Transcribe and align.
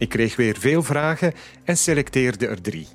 Ik 0.00 0.08
kreeg 0.08 0.36
weer 0.36 0.56
veel 0.58 0.82
vragen 0.82 1.32
en 1.64 1.76
selecteerde 1.76 2.46
er 2.46 2.62
drie. 2.62 2.88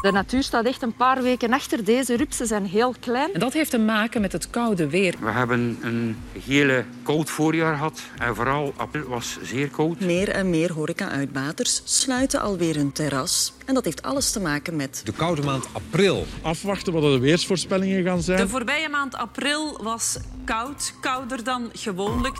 De 0.00 0.12
natuur 0.12 0.42
staat 0.42 0.64
echt 0.64 0.82
een 0.82 0.94
paar 0.94 1.22
weken 1.22 1.52
achter. 1.52 1.84
Deze 1.84 2.16
rupsen 2.16 2.46
zijn 2.46 2.66
heel 2.66 2.94
klein. 3.00 3.32
En 3.32 3.40
dat 3.40 3.52
heeft 3.52 3.70
te 3.70 3.78
maken 3.78 4.20
met 4.20 4.32
het 4.32 4.50
koude 4.50 4.88
weer. 4.88 5.14
We 5.20 5.30
hebben 5.30 5.78
een 5.82 6.16
hele 6.44 6.84
koud 7.02 7.30
voorjaar 7.30 7.74
gehad 7.74 8.02
en 8.18 8.34
vooral 8.34 8.72
april 8.76 9.08
was 9.08 9.38
zeer 9.42 9.68
koud. 9.68 10.00
Meer 10.00 10.28
en 10.28 10.50
meer 10.50 10.72
horeca-uitbaters 10.72 11.82
sluiten 11.84 12.40
alweer 12.40 12.76
hun 12.76 12.92
terras. 12.92 13.52
En 13.66 13.74
dat 13.74 13.84
heeft 13.84 14.02
alles 14.02 14.30
te 14.30 14.40
maken 14.40 14.76
met... 14.76 15.02
De 15.04 15.12
koude 15.12 15.42
maand 15.42 15.68
april. 15.72 16.26
Afwachten 16.42 16.92
wat 16.92 17.02
de 17.02 17.18
weersvoorspellingen 17.18 18.04
gaan 18.04 18.22
zijn. 18.22 18.38
De 18.38 18.48
voorbije 18.48 18.88
maand 18.88 19.16
april 19.16 19.82
was 19.82 20.18
koud, 20.44 20.94
kouder 21.00 21.44
dan 21.44 21.70
gewoonlijk. 21.72 22.36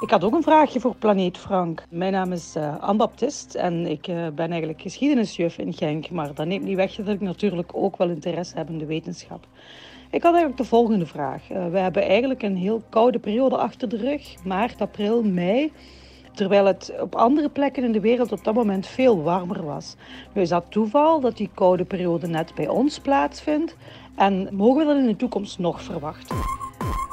Ik 0.00 0.10
had 0.10 0.24
ook 0.24 0.34
een 0.34 0.42
vraagje 0.42 0.80
voor 0.80 0.94
Planeet 0.94 1.38
Frank. 1.38 1.82
Mijn 1.90 2.12
naam 2.12 2.32
is 2.32 2.52
uh, 2.56 2.80
Anne 2.80 2.98
Baptist 2.98 3.54
en 3.54 3.86
ik 3.86 4.08
uh, 4.08 4.28
ben 4.34 4.50
eigenlijk 4.50 4.80
geschiedenisjuf 4.80 5.58
in 5.58 5.72
Genk. 5.72 6.10
Maar 6.10 6.34
dat 6.34 6.46
neemt 6.46 6.64
niet 6.64 6.76
weg 6.76 6.92
dat 7.04 7.14
ik 7.14 7.20
natuurlijk 7.20 7.70
ook 7.72 7.96
wel 7.96 8.08
interesse 8.08 8.56
heb 8.56 8.68
in 8.68 8.78
de 8.78 8.86
wetenschap. 8.86 9.46
Ik 10.10 10.22
had 10.22 10.32
eigenlijk 10.32 10.62
de 10.62 10.68
volgende 10.68 11.06
vraag. 11.06 11.50
Uh, 11.50 11.68
we 11.68 11.78
hebben 11.78 12.02
eigenlijk 12.02 12.42
een 12.42 12.56
heel 12.56 12.82
koude 12.88 13.18
periode 13.18 13.56
achter 13.56 13.88
de 13.88 13.96
rug. 13.96 14.34
Maart, 14.44 14.80
april, 14.80 15.22
mei. 15.22 15.72
Terwijl 16.34 16.66
het 16.66 16.92
op 17.00 17.14
andere 17.14 17.48
plekken 17.48 17.84
in 17.84 17.92
de 17.92 18.00
wereld 18.00 18.32
op 18.32 18.44
dat 18.44 18.54
moment 18.54 18.86
veel 18.86 19.22
warmer 19.22 19.64
was. 19.64 19.96
Nu 20.32 20.42
is 20.42 20.48
dat 20.48 20.64
toeval 20.68 21.20
dat 21.20 21.36
die 21.36 21.50
koude 21.54 21.84
periode 21.84 22.26
net 22.26 22.54
bij 22.54 22.68
ons 22.68 22.98
plaatsvindt. 22.98 23.76
En 24.16 24.48
mogen 24.52 24.86
we 24.86 24.92
dat 24.92 25.02
in 25.02 25.06
de 25.06 25.16
toekomst 25.16 25.58
nog 25.58 25.82
verwachten? 25.82 26.36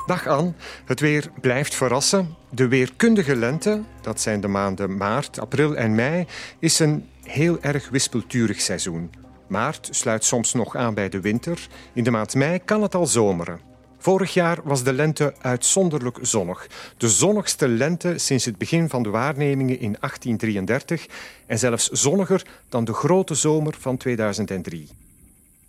Dag 0.05 0.27
Anne, 0.27 0.53
het 0.85 0.99
weer 0.99 1.31
blijft 1.41 1.75
verrassen. 1.75 2.35
De 2.49 2.67
weerkundige 2.67 3.35
lente, 3.35 3.81
dat 4.01 4.21
zijn 4.21 4.41
de 4.41 4.47
maanden 4.47 4.97
maart, 4.97 5.39
april 5.39 5.75
en 5.75 5.95
mei, 5.95 6.25
is 6.59 6.79
een 6.79 7.05
heel 7.23 7.57
erg 7.61 7.89
wispelturig 7.89 8.61
seizoen. 8.61 9.09
Maart 9.49 9.87
sluit 9.91 10.23
soms 10.23 10.53
nog 10.53 10.75
aan 10.75 10.93
bij 10.93 11.09
de 11.09 11.19
winter. 11.19 11.67
In 11.93 12.03
de 12.03 12.11
maand 12.11 12.35
mei 12.35 12.59
kan 12.65 12.81
het 12.81 12.95
al 12.95 13.05
zomeren. 13.05 13.59
Vorig 13.97 14.33
jaar 14.33 14.57
was 14.63 14.83
de 14.83 14.93
lente 14.93 15.33
uitzonderlijk 15.41 16.17
zonnig. 16.21 16.67
De 16.97 17.09
zonnigste 17.09 17.67
lente 17.67 18.17
sinds 18.17 18.45
het 18.45 18.57
begin 18.57 18.89
van 18.89 19.03
de 19.03 19.09
waarnemingen 19.09 19.79
in 19.79 19.95
1833 19.99 21.07
en 21.45 21.59
zelfs 21.59 21.89
zonniger 21.89 22.45
dan 22.69 22.83
de 22.83 22.93
grote 22.93 23.35
zomer 23.35 23.75
van 23.79 23.97
2003. 23.97 24.87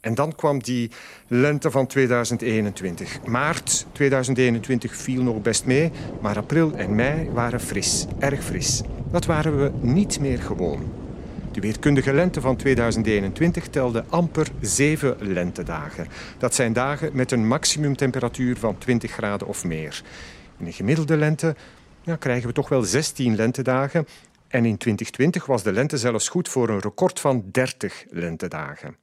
En 0.00 0.14
dan 0.14 0.34
kwam 0.34 0.62
die 0.62 0.90
lente 1.26 1.70
van 1.70 1.86
2021. 1.86 3.24
Maart 3.24 3.86
2021 3.92 4.96
viel 4.96 5.22
nog 5.22 5.42
best 5.42 5.64
mee, 5.64 5.90
maar 6.20 6.36
april 6.36 6.72
en 6.72 6.94
mei 6.94 7.30
waren 7.30 7.60
fris, 7.60 8.06
erg 8.18 8.44
fris. 8.44 8.82
Dat 9.10 9.26
waren 9.26 9.62
we 9.62 9.70
niet 9.80 10.20
meer 10.20 10.38
gewoon. 10.38 10.99
De 11.60 11.66
weerkundige 11.66 12.12
lente 12.12 12.40
van 12.40 12.56
2021 12.56 13.68
telde 13.68 14.04
amper 14.08 14.48
zeven 14.60 15.16
lentedagen. 15.18 16.06
Dat 16.38 16.54
zijn 16.54 16.72
dagen 16.72 17.10
met 17.12 17.32
een 17.32 17.46
maximumtemperatuur 17.46 18.56
van 18.56 18.78
20 18.78 19.10
graden 19.10 19.46
of 19.46 19.64
meer. 19.64 20.02
In 20.58 20.66
een 20.66 20.72
gemiddelde 20.72 21.16
lente 21.16 21.54
ja, 22.02 22.16
krijgen 22.16 22.48
we 22.48 22.54
toch 22.54 22.68
wel 22.68 22.82
16 22.82 23.36
lentedagen. 23.36 24.06
En 24.48 24.64
in 24.64 24.76
2020 24.76 25.46
was 25.46 25.62
de 25.62 25.72
lente 25.72 25.96
zelfs 25.98 26.28
goed 26.28 26.48
voor 26.48 26.68
een 26.68 26.80
record 26.80 27.20
van 27.20 27.44
30 27.50 28.04
lentedagen. 28.10 28.96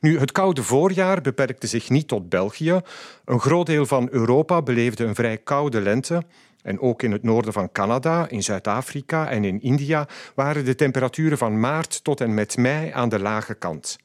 Nu, 0.00 0.18
het 0.18 0.32
koude 0.32 0.62
voorjaar 0.62 1.20
beperkte 1.20 1.66
zich 1.66 1.88
niet 1.88 2.08
tot 2.08 2.28
België. 2.28 2.80
Een 3.24 3.40
groot 3.40 3.66
deel 3.66 3.86
van 3.86 4.08
Europa 4.10 4.62
beleefde 4.62 5.04
een 5.04 5.14
vrij 5.14 5.38
koude 5.38 5.80
lente. 5.80 6.22
En 6.62 6.80
ook 6.80 7.02
in 7.02 7.12
het 7.12 7.22
noorden 7.22 7.52
van 7.52 7.72
Canada, 7.72 8.28
in 8.28 8.42
Zuid-Afrika 8.42 9.28
en 9.28 9.44
in 9.44 9.62
India 9.62 10.08
waren 10.34 10.64
de 10.64 10.74
temperaturen 10.74 11.38
van 11.38 11.60
maart 11.60 12.04
tot 12.04 12.20
en 12.20 12.34
met 12.34 12.56
mei 12.56 12.90
aan 12.90 13.08
de 13.08 13.18
lage 13.18 13.54
kant. 13.54 13.98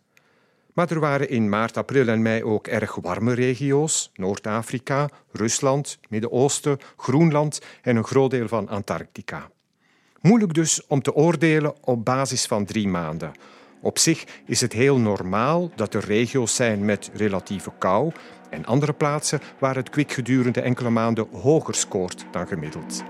Maar 0.74 0.92
er 0.92 1.00
waren 1.00 1.30
in 1.30 1.50
maart, 1.50 1.78
april 1.78 2.08
en 2.08 2.22
mei 2.22 2.44
ook 2.44 2.68
erg 2.68 2.96
warme 2.96 3.34
regio's: 3.34 4.12
Noord-Afrika, 4.14 5.10
Rusland, 5.32 6.00
Midden-Oosten, 6.10 6.80
Groenland 6.98 7.62
en 7.82 7.96
een 7.96 8.04
groot 8.04 8.32
deel 8.32 8.48
van 8.48 8.70
Antarctica. 8.70 9.50
Moeilijk 10.22 10.54
dus 10.54 10.88
om 10.88 11.02
te 11.02 11.14
oordelen 11.14 11.74
op 11.82 12.06
basis 12.06 12.46
van 12.46 12.66
drie 12.66 12.88
maanden. 12.88 13.32
Op 13.82 14.00
zich 14.00 14.24
is 14.46 14.62
het 14.62 14.74
heel 14.74 14.98
normaal 14.98 15.72
dat 15.76 15.94
er 15.94 16.06
regio's 16.06 16.56
zijn 16.56 16.86
met 16.86 17.12
relatieve 17.14 17.72
kou 17.78 18.12
en 18.56 18.66
andere 18.66 18.94
plaatsen 18.94 19.42
waar 19.60 19.76
het 19.76 19.90
kwik 19.90 20.12
gedurende 20.12 20.62
enkele 20.62 20.90
maanden 20.90 21.28
hoger 21.32 21.76
scoort 21.76 22.26
dan 22.32 22.48
gemiddeld. 22.48 23.04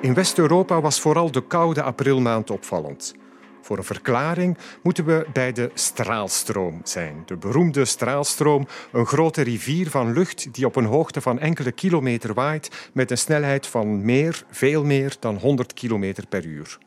In 0.00 0.14
West-Europa 0.14 0.80
was 0.80 1.00
vooral 1.00 1.30
de 1.30 1.46
koude 1.46 1.82
aprilmaand 1.82 2.50
opvallend. 2.50 3.14
Voor 3.62 3.78
een 3.78 3.84
verklaring 3.84 4.58
moeten 4.82 5.04
we 5.04 5.26
bij 5.32 5.52
de 5.52 5.70
straalstroom 5.74 6.80
zijn. 6.84 7.22
De 7.26 7.36
beroemde 7.36 7.84
straalstroom, 7.84 8.66
een 8.92 9.06
grote 9.06 9.42
rivier 9.42 9.90
van 9.90 10.12
lucht 10.12 10.54
die 10.54 10.66
op 10.66 10.76
een 10.76 10.84
hoogte 10.84 11.20
van 11.20 11.38
enkele 11.38 11.72
kilometer 11.72 12.34
waait 12.34 12.90
met 12.92 13.10
een 13.10 13.18
snelheid 13.18 13.66
van 13.66 14.04
meer, 14.04 14.44
veel 14.50 14.84
meer 14.84 15.16
dan 15.20 15.36
100 15.36 15.72
kilometer 15.72 16.26
per 16.26 16.44
uur. 16.44 16.78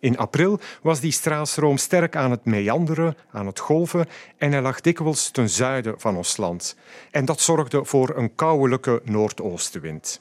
In 0.00 0.18
april 0.18 0.60
was 0.82 1.00
die 1.00 1.12
straalstroom 1.12 1.76
sterk 1.76 2.16
aan 2.16 2.30
het 2.30 2.44
meanderen, 2.44 3.16
aan 3.30 3.46
het 3.46 3.58
golven 3.58 4.06
en 4.36 4.52
hij 4.52 4.62
lag 4.62 4.80
dikwijls 4.80 5.30
ten 5.30 5.48
zuiden 5.48 6.00
van 6.00 6.16
ons 6.16 6.36
land. 6.36 6.76
En 7.10 7.24
dat 7.24 7.40
zorgde 7.40 7.84
voor 7.84 8.16
een 8.16 8.34
kouwelijke 8.34 9.00
noordoostenwind. 9.04 10.18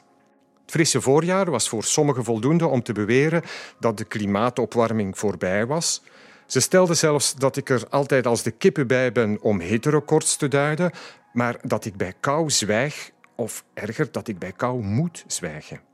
Het 0.62 0.72
frisse 0.72 1.01
voorjaar 1.01 1.51
was 1.51 1.69
voor 1.69 1.84
sommigen 1.84 2.23
voldoende 2.23 2.67
om 2.67 2.84
te 2.84 2.94
beweren 2.94 3.44
dat 3.79 3.97
de 3.97 4.03
klimaatopwarming 4.03 5.17
voorbij 5.17 5.66
was. 5.66 6.01
Ze 6.46 6.59
stelden 6.59 6.97
zelfs 6.97 7.35
dat 7.35 7.57
ik 7.57 7.69
er 7.69 7.84
altijd 7.90 8.25
als 8.25 8.44
de 8.44 8.51
kippen 8.51 8.88
bij 8.88 9.11
ben 9.11 9.38
om 9.41 9.59
hitterecords 9.59 10.35
te 10.35 10.47
duiden, 10.47 10.91
maar 11.34 11.56
dat 11.61 11.85
ik 11.85 11.96
bij 11.96 12.13
kou 12.19 12.50
zwijg, 12.50 13.11
of 13.35 13.63
erger, 13.73 14.11
dat 14.11 14.28
ik 14.28 14.40
bij 14.40 14.51
kou 14.51 14.84
moet 14.84 15.23
zwijgen. 15.28 15.88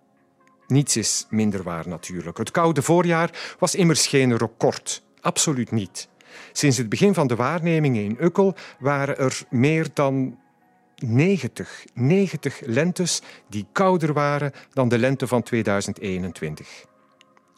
Niets 0.68 0.98
is 0.98 1.26
minder 1.30 1.64
waar 1.64 1.88
natuurlijk. 1.88 2.38
Het 2.38 2.52
koude 2.52 2.82
voorjaar 2.82 3.56
was 3.60 3.76
immers 3.76 4.08
geen 4.08 4.38
record. 4.38 5.04
Absoluut 5.22 5.72
niet. 5.72 6.08
Sinds 6.52 6.78
het 6.78 6.90
begin 6.90 7.14
van 7.14 7.28
de 7.28 7.36
waarnemingen 7.36 8.04
in 8.04 8.18
Ukkel 8.20 8.56
waren 8.80 9.18
er 9.18 9.42
meer 9.50 9.88
dan 9.94 10.40
90, 10.96 11.86
90 11.94 12.62
lentes 12.66 13.22
die 13.50 13.66
kouder 13.72 14.14
waren 14.14 14.52
dan 14.74 14.90
de 14.90 14.98
lente 14.98 15.28
van 15.28 15.44
2021. 15.44 16.86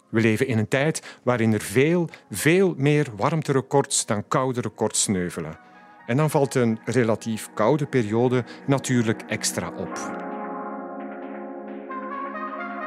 We 0.09 0.22
leven 0.22 0.47
in 0.47 0.57
een 0.57 0.68
tijd 0.68 1.18
waarin 1.24 1.53
er 1.53 1.62
veel, 1.62 2.09
veel 2.29 2.74
meer 2.78 3.07
warmterecords 3.16 4.06
dan 4.06 4.28
koude 4.28 4.62
records 4.62 5.01
sneuvelen. 5.01 5.59
En 6.06 6.18
dan 6.18 6.29
valt 6.29 6.56
een 6.56 6.79
relatief 6.85 7.50
koude 7.53 7.85
periode 7.85 8.44
natuurlijk 8.66 9.22
extra 9.22 9.72
op. 9.78 10.25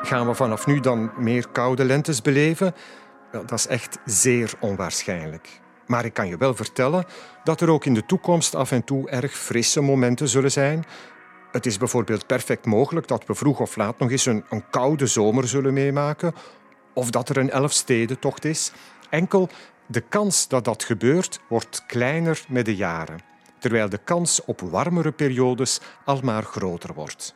Gaan 0.03 0.27
we 0.27 0.34
vanaf 0.34 0.66
nu 0.66 0.81
dan 0.81 1.11
meer 1.16 1.49
koude 1.49 1.84
lentes 1.84 2.22
beleven? 2.22 2.75
Dat 3.33 3.53
is 3.53 3.66
echt 3.66 3.99
zeer 4.05 4.53
onwaarschijnlijk. 4.61 5.60
Maar 5.86 6.04
ik 6.04 6.13
kan 6.13 6.28
je 6.28 6.36
wel 6.36 6.54
vertellen 6.54 7.04
dat 7.45 7.60
er 7.60 7.71
ook 7.71 7.84
in 7.84 7.95
de 7.95 8.07
toekomst 8.07 8.54
af 8.54 8.72
en 8.72 8.84
toe 8.84 9.10
erg 9.10 9.33
frisse 9.33 9.80
momenten 9.80 10.28
zullen 10.28 10.51
zijn. 10.51 10.84
Het 11.53 11.66
is 11.66 11.78
bijvoorbeeld 11.78 12.27
perfect 12.27 12.66
mogelijk 12.66 13.09
dat 13.09 13.27
we 13.27 13.34
vroeg 13.34 13.60
of 13.60 13.77
laat 13.77 13.98
nog 13.98 14.10
eens 14.10 14.27
een, 14.27 14.45
een 14.48 14.71
koude 14.71 15.07
zomer 15.07 15.48
zullen 15.48 15.72
meemaken, 15.72 16.34
of 16.95 17.10
dat 17.10 17.28
er 17.28 17.36
een 17.36 17.51
elfstedentocht 17.51 18.45
is. 18.45 18.72
Enkel 19.10 19.48
de 19.86 20.01
kans 20.01 20.48
dat 20.48 20.65
dat 20.65 20.84
gebeurt 20.84 21.41
wordt 21.48 21.84
kleiner 21.86 22.45
met 22.48 22.65
de 22.65 22.77
jaren, 22.77 23.21
terwijl 23.59 23.89
de 23.89 23.98
kans 24.04 24.45
op 24.45 24.60
warmere 24.60 25.13
periodes 25.13 25.80
almaar 26.04 26.42
groter 26.42 26.95
wordt. 26.95 27.34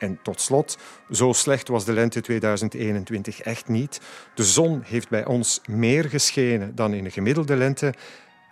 En 0.00 0.18
tot 0.22 0.40
slot, 0.40 0.78
zo 1.10 1.32
slecht 1.32 1.68
was 1.68 1.84
de 1.84 1.92
lente 1.92 2.20
2021 2.20 3.40
echt 3.40 3.68
niet. 3.68 4.00
De 4.34 4.44
zon 4.44 4.82
heeft 4.84 5.08
bij 5.08 5.26
ons 5.26 5.60
meer 5.66 6.04
geschenen 6.04 6.74
dan 6.74 6.94
in 6.94 7.04
een 7.04 7.10
gemiddelde 7.10 7.56
lente. 7.56 7.94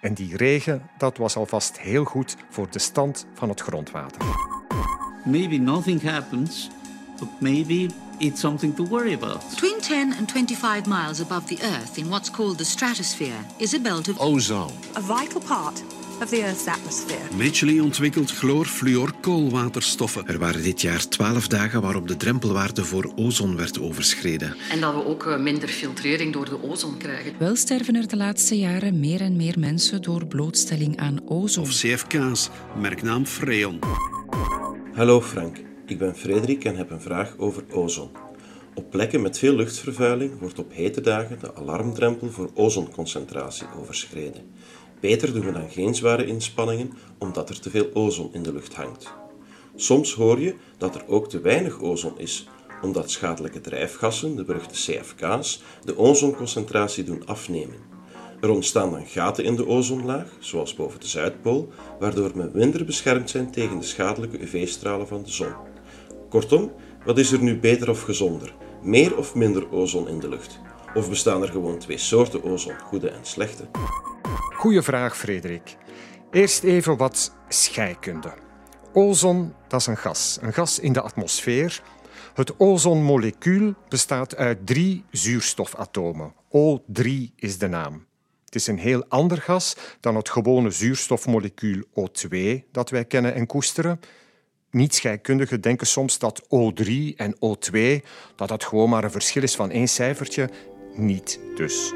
En 0.01 0.15
die 0.15 0.37
regen, 0.37 0.91
dat 0.99 1.17
was 1.17 1.37
alvast 1.37 1.81
heel 1.81 2.05
goed 2.05 2.37
voor 2.51 2.71
de 2.71 2.79
stand 2.79 3.27
van 3.35 3.49
het 3.49 3.61
grondwater. 3.61 4.21
Maybe 5.25 5.57
nothing 5.57 6.03
happens 6.03 6.69
but 7.19 7.29
maybe 7.41 7.89
it's 8.19 8.41
something 8.41 8.75
to 8.77 8.85
worry 8.85 9.13
about. 9.13 9.49
Between 9.51 9.81
10 9.81 10.15
and 10.15 10.29
25 10.29 10.87
miles 10.87 11.21
above 11.21 11.47
the 11.47 11.59
Earth, 11.63 11.99
in 11.99 12.09
what's 12.09 12.31
called 12.31 12.59
the 12.59 12.65
stratosphere, 12.65 13.45
is 13.59 13.75
a 13.75 13.81
belt 13.81 14.09
of 14.09 14.21
ozone. 14.21 14.73
A 14.97 15.01
vital 15.01 15.41
part 15.41 15.83
of 16.23 16.29
the 16.29 16.43
Earth's 16.43 16.67
atmosphere. 16.67 17.37
Michelin 17.37 17.83
ontwikkelt 17.83 18.31
chloorfluorkoolwaterstoffen. 18.31 20.27
Er 20.27 20.39
waren 20.39 20.63
dit 20.63 20.81
jaar 20.81 21.09
twaalf 21.09 21.49
dagen 21.49 21.81
waarop 21.81 22.09
de 22.09 22.17
drempelwaarde 22.17 22.85
voor 22.85 23.13
ozon 23.17 23.57
werd 23.57 23.81
overschreden. 23.81 24.57
En 24.71 24.81
dat 24.81 24.95
we 24.95 25.05
ook 25.05 25.27
eh, 25.27 25.39
minder 25.39 25.69
filtrering 25.69 26.33
door 26.33 26.45
de 26.45 26.63
ozon 26.63 26.97
krijgen. 26.97 27.33
Wel 27.39 27.57
sterven 27.57 27.95
er 27.95 28.09
de 28.09 28.17
laatste 28.17 28.59
jaren 28.59 29.01
meer 29.01 29.21
en 29.21 29.37
meer 29.37 29.59
mensen 29.59 30.03
door 30.03 30.27
blootstelling 30.27 30.99
aan 30.99 31.29
ozon. 31.29 31.63
Of 31.65 31.71
CFK's, 31.71 32.51
merknaam 32.81 33.27
Freon. 33.27 33.79
Hallo 34.95 35.21
Frank, 35.21 35.57
ik 35.87 35.99
ben 35.99 36.17
Frederik 36.17 36.65
en 36.65 36.77
heb 36.77 36.91
een 36.91 37.01
vraag 37.01 37.35
over 37.37 37.65
ozon. 37.71 38.11
Op 38.75 38.91
plekken 38.91 39.23
met 39.23 39.39
veel 39.39 39.55
luchtvervuiling 39.55 40.39
wordt 40.39 40.59
op 40.59 40.73
hete 40.73 41.01
dagen 41.01 41.39
de 41.41 41.55
alarmdrempel 41.55 42.31
voor 42.31 42.51
ozonconcentratie 42.55 43.67
overschreden. 43.81 44.43
Beter 45.01 45.33
doen 45.33 45.45
we 45.45 45.53
dan 45.53 45.71
geen 45.71 45.95
zware 45.95 46.27
inspanningen, 46.27 46.93
omdat 47.19 47.49
er 47.49 47.61
te 47.61 47.71
veel 47.71 47.91
ozon 47.93 48.31
in 48.33 48.43
de 48.43 48.53
lucht 48.53 48.75
hangt. 48.75 49.13
Soms 49.77 50.15
hoor 50.15 50.41
je 50.41 50.55
dat 50.79 50.95
er 50.95 51.09
ook 51.09 51.29
te 51.29 51.41
weinig 51.41 51.81
ozon 51.81 52.19
is, 52.19 52.49
omdat 52.83 53.11
schadelijke 53.11 53.61
drijfgassen, 53.61 54.37
de 54.37 54.45
beruchte 54.45 54.75
CFK's, 54.75 55.63
de 55.85 55.99
ozonconcentratie 55.99 57.05
doen 57.05 57.27
afnemen. 57.27 57.77
Er 58.41 58.51
ontstaan 58.51 58.91
dan 58.91 59.07
gaten 59.07 59.45
in 59.45 59.57
de 59.57 59.67
ozonlaag, 59.67 60.37
zoals 60.39 60.75
boven 60.75 61.01
de 61.01 61.07
Zuidpool, 61.07 61.69
waardoor 61.99 62.33
we 62.35 62.51
minder 62.53 62.85
beschermd 62.85 63.31
zijn 63.31 63.51
tegen 63.51 63.79
de 63.79 63.87
schadelijke 63.87 64.41
UV-stralen 64.41 65.09
van 65.09 65.23
de 65.23 65.31
zon. 65.31 65.53
Kortom, 66.29 66.73
wat 67.05 67.19
is 67.19 67.33
er 67.33 67.43
nu 67.43 67.59
beter 67.59 67.91
of 67.91 68.03
gezonder? 68.03 68.55
Meer 68.83 69.17
of 69.17 69.35
minder 69.35 69.73
ozon 69.73 70.09
in 70.09 70.21
de 70.21 70.29
lucht? 70.29 70.61
Of 70.95 71.09
bestaan 71.09 71.43
er 71.43 71.49
gewoon 71.49 71.79
twee 71.79 71.99
soorten 71.99 72.45
ozon, 72.45 72.79
goede 72.79 73.09
en 73.09 73.25
slechte? 73.25 73.65
Goeie 74.59 74.83
vraag, 74.83 75.17
Frederik. 75.17 75.77
Eerst 76.31 76.63
even 76.63 76.97
wat 76.97 77.33
scheikunde. 77.49 78.33
Ozon, 78.93 79.55
dat 79.69 79.81
is 79.81 79.87
een 79.87 79.97
gas. 79.97 80.39
Een 80.41 80.53
gas 80.53 80.79
in 80.79 80.93
de 80.93 81.01
atmosfeer. 81.01 81.83
Het 82.35 82.59
ozonmolecuul 82.59 83.75
bestaat 83.89 84.37
uit 84.37 84.67
drie 84.67 85.05
zuurstofatomen. 85.11 86.35
O3 86.49 87.09
is 87.37 87.59
de 87.59 87.69
naam. 87.69 88.07
Het 88.45 88.55
is 88.55 88.67
een 88.67 88.79
heel 88.79 89.05
ander 89.09 89.39
gas 89.39 89.77
dan 90.01 90.17
het 90.17 90.29
gewone 90.29 90.71
zuurstofmolecuul 90.71 91.83
O2 91.91 92.39
dat 92.73 92.91
wij 92.91 93.05
kennen 93.05 93.35
en 93.35 93.47
koesteren. 93.47 94.01
Niet-scheikundigen 94.71 95.61
denken 95.61 95.87
soms 95.87 96.19
dat 96.19 96.43
O3 96.43 96.91
en 97.17 97.35
O2 97.35 97.79
dat 98.37 98.49
dat 98.49 98.65
gewoon 98.65 98.91
maar 98.91 99.05
een 99.05 99.11
verschil 99.11 99.43
is 99.43 99.57
van 99.57 99.71
één 99.71 99.89
cijfertje. 99.89 100.51
Niet 100.95 101.41
dus. 101.57 101.93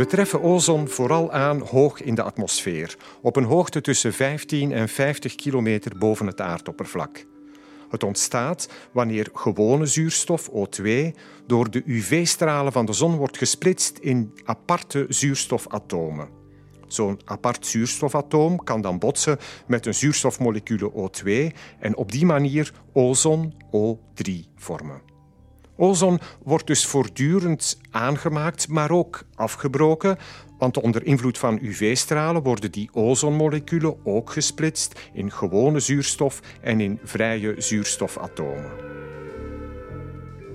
We 0.00 0.06
treffen 0.06 0.42
ozon 0.42 0.88
vooral 0.88 1.32
aan 1.32 1.60
hoog 1.60 2.02
in 2.02 2.14
de 2.14 2.22
atmosfeer, 2.22 2.96
op 3.22 3.36
een 3.36 3.44
hoogte 3.44 3.80
tussen 3.80 4.12
15 4.12 4.72
en 4.72 4.88
50 4.88 5.34
kilometer 5.34 5.98
boven 5.98 6.26
het 6.26 6.40
aardoppervlak. 6.40 7.26
Het 7.90 8.02
ontstaat 8.02 8.68
wanneer 8.92 9.28
gewone 9.32 9.86
zuurstof, 9.86 10.50
O2, 10.50 10.88
door 11.46 11.70
de 11.70 11.82
UV-stralen 11.86 12.72
van 12.72 12.86
de 12.86 12.92
zon 12.92 13.16
wordt 13.16 13.38
gesplitst 13.38 13.98
in 13.98 14.32
aparte 14.44 15.06
zuurstofatomen. 15.08 16.28
Zo'n 16.86 17.20
apart 17.24 17.66
zuurstofatoom 17.66 18.64
kan 18.64 18.80
dan 18.80 18.98
botsen 18.98 19.38
met 19.66 19.86
een 19.86 19.94
zuurstofmolecule 19.94 20.92
O2 20.92 21.56
en 21.78 21.96
op 21.96 22.12
die 22.12 22.26
manier 22.26 22.72
ozon 22.92 23.54
O3 23.66 24.32
vormen. 24.56 25.09
Ozon 25.80 26.20
wordt 26.42 26.66
dus 26.66 26.86
voortdurend 26.86 27.78
aangemaakt, 27.90 28.68
maar 28.68 28.90
ook 28.90 29.22
afgebroken, 29.34 30.18
want 30.58 30.76
onder 30.76 31.04
invloed 31.04 31.38
van 31.38 31.58
UV-stralen 31.62 32.42
worden 32.42 32.70
die 32.70 32.88
ozonmoleculen 32.92 33.96
ook 34.04 34.30
gesplitst 34.30 35.00
in 35.12 35.32
gewone 35.32 35.80
zuurstof 35.80 36.40
en 36.60 36.80
in 36.80 36.98
vrije 37.04 37.54
zuurstofatomen. 37.58 38.70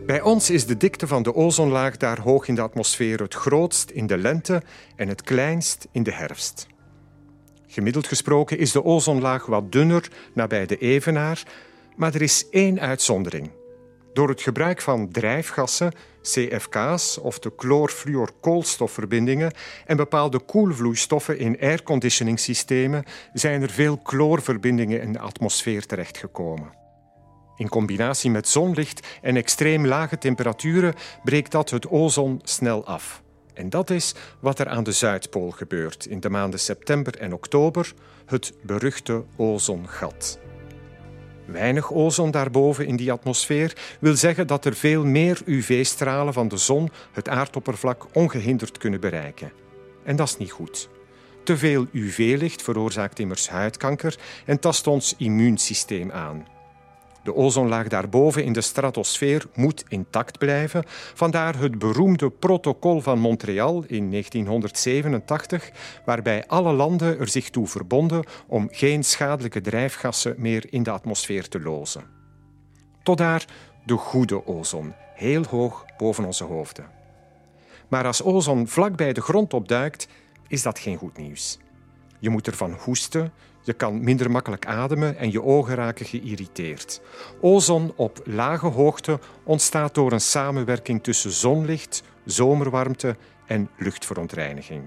Bij 0.06 0.22
ons 0.22 0.50
is 0.50 0.66
de 0.66 0.78
dikte 0.78 1.08
van 1.08 1.24
de 1.24 1.36
ozonlaag 1.36 1.98
daar 1.98 2.20
hoog 2.20 2.48
in 2.48 2.56
de 2.56 2.62
atmosfeer 2.62 3.22
het 3.22 3.34
grootst 3.34 3.90
in 3.90 4.08
de 4.08 4.18
lente 4.18 4.62
en 4.96 5.08
het 5.08 5.22
kleinst 5.22 5.88
in 5.92 6.04
de 6.04 6.14
herfst. 6.14 6.68
Gemiddeld 7.68 8.08
gesproken 8.08 8.58
is 8.58 8.72
de 8.72 8.84
ozonlaag 8.84 9.46
wat 9.46 9.72
dunner 9.72 10.12
nabij 10.34 10.66
de 10.66 10.78
evenaar, 10.78 11.44
maar 11.96 12.14
er 12.14 12.22
is 12.22 12.50
één 12.50 12.80
uitzondering. 12.80 13.50
Door 14.16 14.30
het 14.30 14.42
gebruik 14.42 14.82
van 14.82 15.12
drijfgassen, 15.12 15.92
CFK's 16.22 17.18
of 17.22 17.40
de 17.40 17.52
chloorfluorkoolstofverbindingen 17.58 19.54
en 19.86 19.98
bepaalde 19.98 20.40
koelvloeistoffen 20.40 21.40
in 21.40 21.58
airconditioningsystemen 21.60 23.04
zijn 23.34 23.62
er 23.62 23.70
veel 23.70 24.00
chloorverbindingen 24.04 25.02
in 25.02 25.14
de 25.14 25.20
atmosfeer 25.20 25.86
terechtgekomen. 25.86 26.74
In 27.58 27.70
combinatie 27.70 28.32
met 28.32 28.48
zonlicht 28.48 29.08
en 29.22 29.36
extreem 29.36 29.86
lage 29.86 30.18
temperaturen 30.18 30.94
breekt 31.24 31.52
dat 31.52 31.70
het 31.70 31.88
ozon 31.88 32.40
snel 32.44 32.86
af. 32.86 33.22
En 33.54 33.70
dat 33.70 33.90
is 33.90 34.16
wat 34.40 34.60
er 34.60 34.68
aan 34.68 34.84
de 34.84 34.92
Zuidpool 34.92 35.52
gebeurt 35.52 36.06
in 36.06 36.20
de 36.20 36.30
maanden 36.30 36.60
september 36.60 37.18
en 37.18 37.34
oktober, 37.34 37.94
het 38.26 38.54
beruchte 38.64 39.24
ozongat. 39.36 40.40
Weinig 41.46 41.92
ozon 41.92 42.32
daarboven 42.32 42.88
in 42.88 42.96
die 42.96 43.12
atmosfeer 43.12 43.98
wil 44.00 44.16
zeggen 44.16 44.48
dat 44.48 44.66
er 44.66 44.76
veel 44.76 45.06
meer 45.06 45.42
UV-stralen 45.46 46.34
van 46.34 46.48
de 46.48 46.58
zon 46.58 46.90
het 47.12 47.30
aardoppervlak 47.30 48.06
ongehinderd 48.14 48.78
kunnen 48.78 49.00
bereiken. 49.00 49.52
En 50.04 50.16
dat 50.16 50.28
is 50.28 50.38
niet 50.38 50.52
goed. 50.52 50.90
Te 51.44 51.58
veel 51.58 51.88
UV-licht 51.92 52.62
veroorzaakt 52.62 53.20
immers 53.20 53.50
huidkanker 53.50 54.16
en 54.46 54.60
tast 54.60 54.88
ons 54.88 55.16
immuunsysteem 55.18 56.12
aan. 56.12 56.55
De 57.26 57.36
ozonlaag 57.36 57.88
daarboven 57.88 58.44
in 58.44 58.54
de 58.54 58.62
stratosfeer 58.62 59.46
moet 59.54 59.84
intact 59.88 60.38
blijven. 60.38 60.84
Vandaar 61.14 61.60
het 61.60 61.80
beroemde 61.80 62.30
protocol 62.30 63.02
van 63.02 63.20
Montreal 63.20 63.84
in 63.88 64.12
1987, 64.12 65.72
waarbij 66.06 66.48
alle 66.48 66.74
landen 66.74 67.20
er 67.20 67.28
zich 67.28 67.50
toe 67.50 67.68
verbonden 67.68 68.24
om 68.48 68.68
geen 68.72 69.04
schadelijke 69.04 69.62
drijfgassen 69.62 70.36
meer 70.38 70.66
in 70.70 70.84
de 70.84 70.92
atmosfeer 70.92 71.48
te 71.48 71.60
lozen. 71.60 72.04
Tot 73.04 73.18
daar 73.18 73.46
de 73.86 73.98
goede 73.98 74.48
ozon, 74.48 74.94
heel 75.14 75.44
hoog 75.50 75.86
boven 75.98 76.26
onze 76.26 76.44
hoofden. 76.44 76.90
Maar 77.88 78.06
als 78.06 78.22
ozon 78.22 78.68
vlak 78.68 78.96
bij 78.96 79.14
de 79.14 79.22
grond 79.22 79.54
opduikt, 79.54 80.08
is 80.48 80.62
dat 80.62 80.80
geen 80.80 80.98
goed 80.98 81.18
nieuws. 81.18 81.60
Je 82.20 82.30
moet 82.30 82.48
ervan 82.48 82.72
hoesten, 82.80 83.32
je 83.66 83.74
kan 83.74 84.04
minder 84.04 84.32
makkelijk 84.32 84.66
ademen 84.66 85.18
en 85.18 85.32
je 85.32 85.44
ogen 85.44 85.76
raken 85.76 86.06
geïrriteerd. 86.06 87.02
Ozon 87.42 87.94
op 87.96 88.22
lage 88.24 88.68
hoogte 88.68 89.20
ontstaat 89.44 89.94
door 89.94 90.12
een 90.12 90.22
samenwerking 90.22 91.04
tussen 91.04 91.32
zonlicht, 91.32 92.04
zomerwarmte 92.26 93.16
en 93.46 93.70
luchtverontreiniging. 93.78 94.84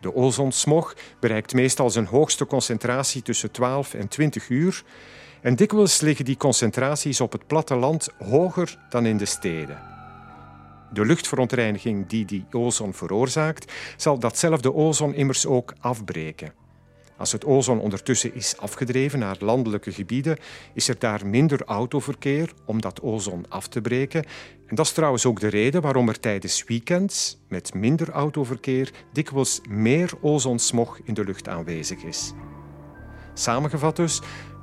De 0.00 0.14
ozonsmog 0.14 0.94
bereikt 1.20 1.54
meestal 1.54 1.90
zijn 1.90 2.06
hoogste 2.06 2.46
concentratie 2.46 3.22
tussen 3.22 3.50
12 3.50 3.94
en 3.94 4.08
20 4.08 4.48
uur 4.48 4.84
en 5.40 5.56
dikwijls 5.56 6.00
liggen 6.00 6.24
die 6.24 6.36
concentraties 6.36 7.20
op 7.20 7.32
het 7.32 7.46
platteland 7.46 8.08
hoger 8.18 8.78
dan 8.88 9.06
in 9.06 9.16
de 9.16 9.24
steden. 9.24 9.94
De 10.92 11.04
luchtverontreiniging 11.04 12.06
die 12.06 12.24
die 12.24 12.46
ozon 12.50 12.94
veroorzaakt, 12.94 13.72
zal 13.96 14.18
datzelfde 14.18 14.74
ozon 14.74 15.14
immers 15.14 15.46
ook 15.46 15.74
afbreken. 15.80 16.65
Als 17.18 17.32
het 17.32 17.44
ozon 17.44 17.80
ondertussen 17.80 18.34
is 18.34 18.56
afgedreven 18.56 19.18
naar 19.18 19.36
landelijke 19.40 19.92
gebieden, 19.92 20.38
is 20.74 20.88
er 20.88 20.98
daar 20.98 21.26
minder 21.26 21.62
autoverkeer 21.64 22.52
om 22.64 22.80
dat 22.80 23.00
ozon 23.00 23.44
af 23.48 23.68
te 23.68 23.80
breken. 23.80 24.24
En 24.66 24.74
dat 24.74 24.86
is 24.86 24.92
trouwens 24.92 25.26
ook 25.26 25.40
de 25.40 25.48
reden 25.48 25.82
waarom 25.82 26.08
er 26.08 26.20
tijdens 26.20 26.64
weekends 26.64 27.38
met 27.48 27.74
minder 27.74 28.10
autoverkeer 28.10 28.92
dikwijls 29.12 29.60
meer 29.68 30.12
ozonsmog 30.20 30.98
in 31.04 31.14
de 31.14 31.24
lucht 31.24 31.48
aanwezig 31.48 32.02
is. 32.02 32.32
Samengevat 33.34 33.96
dus, 33.96 34.20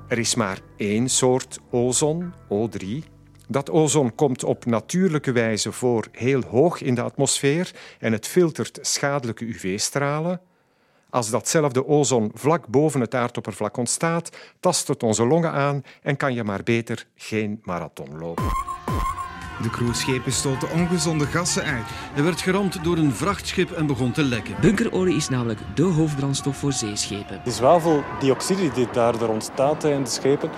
er 0.08 0.18
is 0.18 0.36
maar 0.36 0.60
één 0.78 1.10
soort 1.10 1.60
ozon, 1.72 2.34
O3. 2.50 2.88
Dat 3.48 3.70
ozon 3.70 4.16
komt 4.16 4.44
op 4.44 4.66
natuurlijke 4.66 5.32
wijze 5.32 5.72
voor 5.72 6.08
heel 6.12 6.42
hoog 6.42 6.82
in 6.82 6.96
de 6.96 7.02
atmosfeer 7.02 7.72
en 8.00 8.12
het 8.12 8.28
filtert 8.28 8.80
schadelijke 8.82 9.46
UV-stralen. 9.46 10.42
Als 11.14 11.30
datzelfde 11.30 11.88
ozon 11.88 12.32
vlak 12.34 12.68
boven 12.68 13.02
het 13.02 13.16
aardoppervlak 13.16 13.78
ontstaat, 13.78 14.30
tast 14.60 14.88
het 14.88 15.04
onze 15.04 15.26
longen 15.26 15.52
aan 15.52 15.84
en 16.02 16.18
kan 16.18 16.34
je 16.34 16.44
maar 16.44 16.64
beter 16.64 17.08
geen 17.16 17.60
marathon 17.64 18.18
lopen. 18.18 18.83
De 19.64 19.70
cruiseschepen 19.70 20.32
stoten 20.32 20.72
ongezonde 20.72 21.26
gassen 21.26 21.64
uit. 21.64 21.86
Er 22.16 22.24
werd 22.24 22.42
geramd 22.42 22.84
door 22.84 22.98
een 22.98 23.14
vrachtschip 23.14 23.72
en 23.72 23.86
begon 23.86 24.12
te 24.12 24.24
lekken. 24.24 24.56
Bunkerolie 24.62 25.16
is 25.16 25.30
namelijk 25.30 25.60
de 25.74 25.84
hoofdbrandstof 25.84 26.58
voor 26.58 26.74
zeeschepen. 26.74 27.42
De 27.44 27.52
zwaveldioxide 27.52 28.72
die 28.74 28.88
daardoor 28.92 29.30
ontstaat 29.30 29.84
in 29.84 30.04
de 30.04 30.10
schepen, 30.10 30.50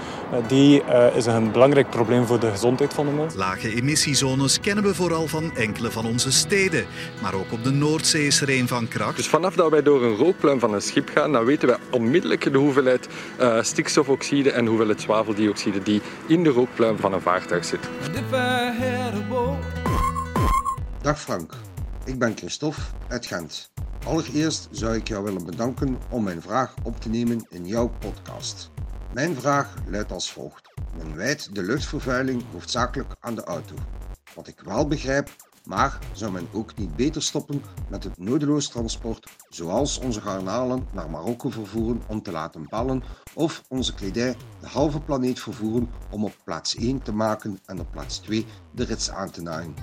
die 0.47 0.81
uh, 0.83 1.15
is 1.15 1.25
een 1.25 1.51
belangrijk 1.51 1.89
probleem 1.89 2.25
voor 2.25 2.39
de 2.39 2.51
gezondheid 2.51 2.93
van 2.93 3.05
de 3.05 3.11
mens. 3.11 3.35
Lage 3.35 3.75
emissiezones 3.75 4.59
kennen 4.59 4.83
we 4.83 4.95
vooral 4.95 5.27
van 5.27 5.55
enkele 5.55 5.91
van 5.91 6.05
onze 6.05 6.31
steden. 6.31 6.85
Maar 7.21 7.33
ook 7.33 7.51
op 7.51 7.63
de 7.63 7.71
Noordzee 7.71 8.25
is 8.27 8.41
er 8.41 8.49
een 8.49 8.67
van 8.67 8.87
kracht. 8.87 9.15
Dus 9.15 9.27
vanaf 9.27 9.55
dat 9.55 9.71
wij 9.71 9.83
door 9.83 10.03
een 10.03 10.15
rookpluim 10.15 10.59
van 10.59 10.73
een 10.73 10.81
schip 10.81 11.09
gaan, 11.13 11.31
dan 11.31 11.45
weten 11.45 11.67
wij 11.67 11.77
onmiddellijk 11.91 12.51
de 12.51 12.57
hoeveelheid 12.57 13.07
uh, 13.39 13.61
stikstofoxide 13.61 14.51
en 14.51 14.65
hoeveelheid 14.65 15.01
zwaveldioxide 15.01 15.83
die 15.83 16.01
in 16.27 16.43
de 16.43 16.49
rookpluim 16.49 16.97
van 16.99 17.13
een 17.13 17.21
vaartuig 17.21 17.65
zit. 17.65 17.89
Dag 21.01 21.21
Frank, 21.21 21.53
ik 22.05 22.19
ben 22.19 22.37
Christophe 22.37 22.81
uit 23.07 23.25
Gent. 23.25 23.71
Allereerst 24.05 24.67
zou 24.71 24.95
ik 24.95 25.07
jou 25.07 25.23
willen 25.23 25.45
bedanken 25.45 25.97
om 26.09 26.23
mijn 26.23 26.41
vraag 26.41 26.73
op 26.83 27.01
te 27.01 27.09
nemen 27.09 27.45
in 27.49 27.67
jouw 27.67 27.87
podcast. 27.99 28.71
Mijn 29.13 29.35
vraag 29.35 29.73
luidt 29.87 30.11
als 30.11 30.31
volgt. 30.31 30.73
Men 30.97 31.15
wijt 31.15 31.55
de 31.55 31.63
luchtvervuiling 31.63 32.43
hoofdzakelijk 32.51 33.15
aan 33.19 33.35
de 33.35 33.43
auto. 33.43 33.75
Wat 34.35 34.47
ik 34.47 34.59
wel 34.59 34.87
begrijp, 34.87 35.29
maar 35.65 35.99
zou 36.11 36.31
men 36.31 36.47
ook 36.51 36.75
niet 36.75 36.95
beter 36.95 37.21
stoppen 37.21 37.63
met 37.89 38.03
het 38.03 38.17
nodeloos 38.17 38.69
transport, 38.69 39.29
zoals 39.49 39.99
onze 39.99 40.21
garnalen 40.21 40.87
naar 40.91 41.09
Marokko 41.09 41.49
vervoeren 41.49 42.01
om 42.07 42.21
te 42.21 42.31
laten 42.31 42.67
ballen, 42.69 43.03
of 43.33 43.63
onze 43.67 43.93
kledij 43.93 44.35
de 44.59 44.67
halve 44.67 44.99
planeet 44.99 45.39
vervoeren 45.39 45.89
om 46.09 46.23
op 46.25 46.35
plaats 46.43 46.75
1 46.75 47.01
te 47.01 47.13
maken 47.13 47.59
en 47.65 47.79
op 47.79 47.91
plaats 47.91 48.17
2 48.17 48.45
de 48.71 48.83
rits 48.83 49.09
aan 49.09 49.31
te 49.31 49.41
naaien? 49.41 49.75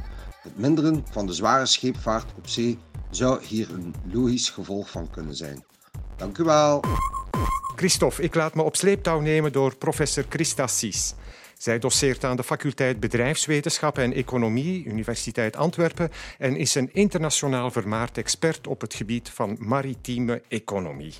Het 0.42 0.58
minderen 0.58 1.04
van 1.10 1.26
de 1.26 1.32
zware 1.32 1.66
scheepvaart 1.66 2.32
op 2.36 2.48
zee 2.48 2.78
zou 3.10 3.44
hier 3.44 3.70
een 3.70 3.94
logisch 4.12 4.50
gevolg 4.50 4.90
van 4.90 5.10
kunnen 5.10 5.36
zijn. 5.36 5.64
Dank 6.16 6.38
u 6.38 6.44
wel. 6.44 6.80
Christophe, 7.76 8.22
ik 8.22 8.34
laat 8.34 8.54
me 8.54 8.62
op 8.62 8.76
sleeptouw 8.76 9.20
nemen 9.20 9.52
door 9.52 9.76
professor 9.76 10.24
Christa 10.28 10.66
Sies. 10.66 11.14
Zij 11.62 11.78
doseert 11.78 12.25
aan 12.25 12.37
de 12.37 12.42
faculteit 12.42 13.00
Bedrijfswetenschappen 13.00 14.02
en 14.02 14.12
Economie, 14.12 14.85
Universiteit 14.85 15.57
Antwerpen, 15.57 16.11
en 16.38 16.57
is 16.57 16.75
een 16.75 16.90
internationaal 16.92 17.71
vermaard 17.71 18.19
expert 18.19 18.66
op 18.66 18.81
het 18.81 18.95
gebied 18.95 19.28
van 19.28 19.57
maritieme 19.61 20.42
economie. 20.49 21.14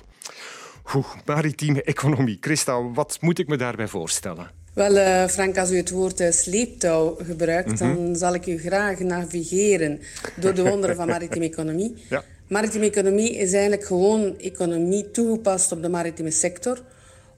Oeh, 0.95 1.05
maritieme 1.25 1.83
economie. 1.83 2.37
Christa, 2.41 2.91
wat 2.91 3.17
moet 3.21 3.39
ik 3.39 3.47
me 3.47 3.57
daarbij 3.57 3.87
voorstellen? 3.87 4.51
Wel, 4.73 4.95
uh, 4.95 5.27
Frank, 5.27 5.57
als 5.57 5.71
u 5.71 5.77
het 5.77 5.89
woord 5.89 6.21
uh, 6.21 6.31
sleeptouw 6.31 7.17
gebruikt, 7.25 7.81
mm 7.81 7.87
-hmm. 7.87 7.95
dan 7.95 8.15
zal 8.15 8.33
ik 8.33 8.45
u 8.45 8.57
graag 8.57 8.99
navigeren 8.99 10.01
door 10.35 10.53
de 10.53 10.63
wonderen 10.63 10.95
van 10.95 11.07
maritieme 11.07 11.45
economie. 11.45 11.93
Ja. 12.09 12.23
Maritieme 12.47 12.85
economie 12.85 13.37
is 13.37 13.53
eigenlijk 13.53 13.85
gewoon 13.85 14.39
economie 14.39 15.11
toegepast 15.11 15.71
op 15.71 15.81
de 15.81 15.89
maritieme 15.89 16.31
sector. 16.31 16.81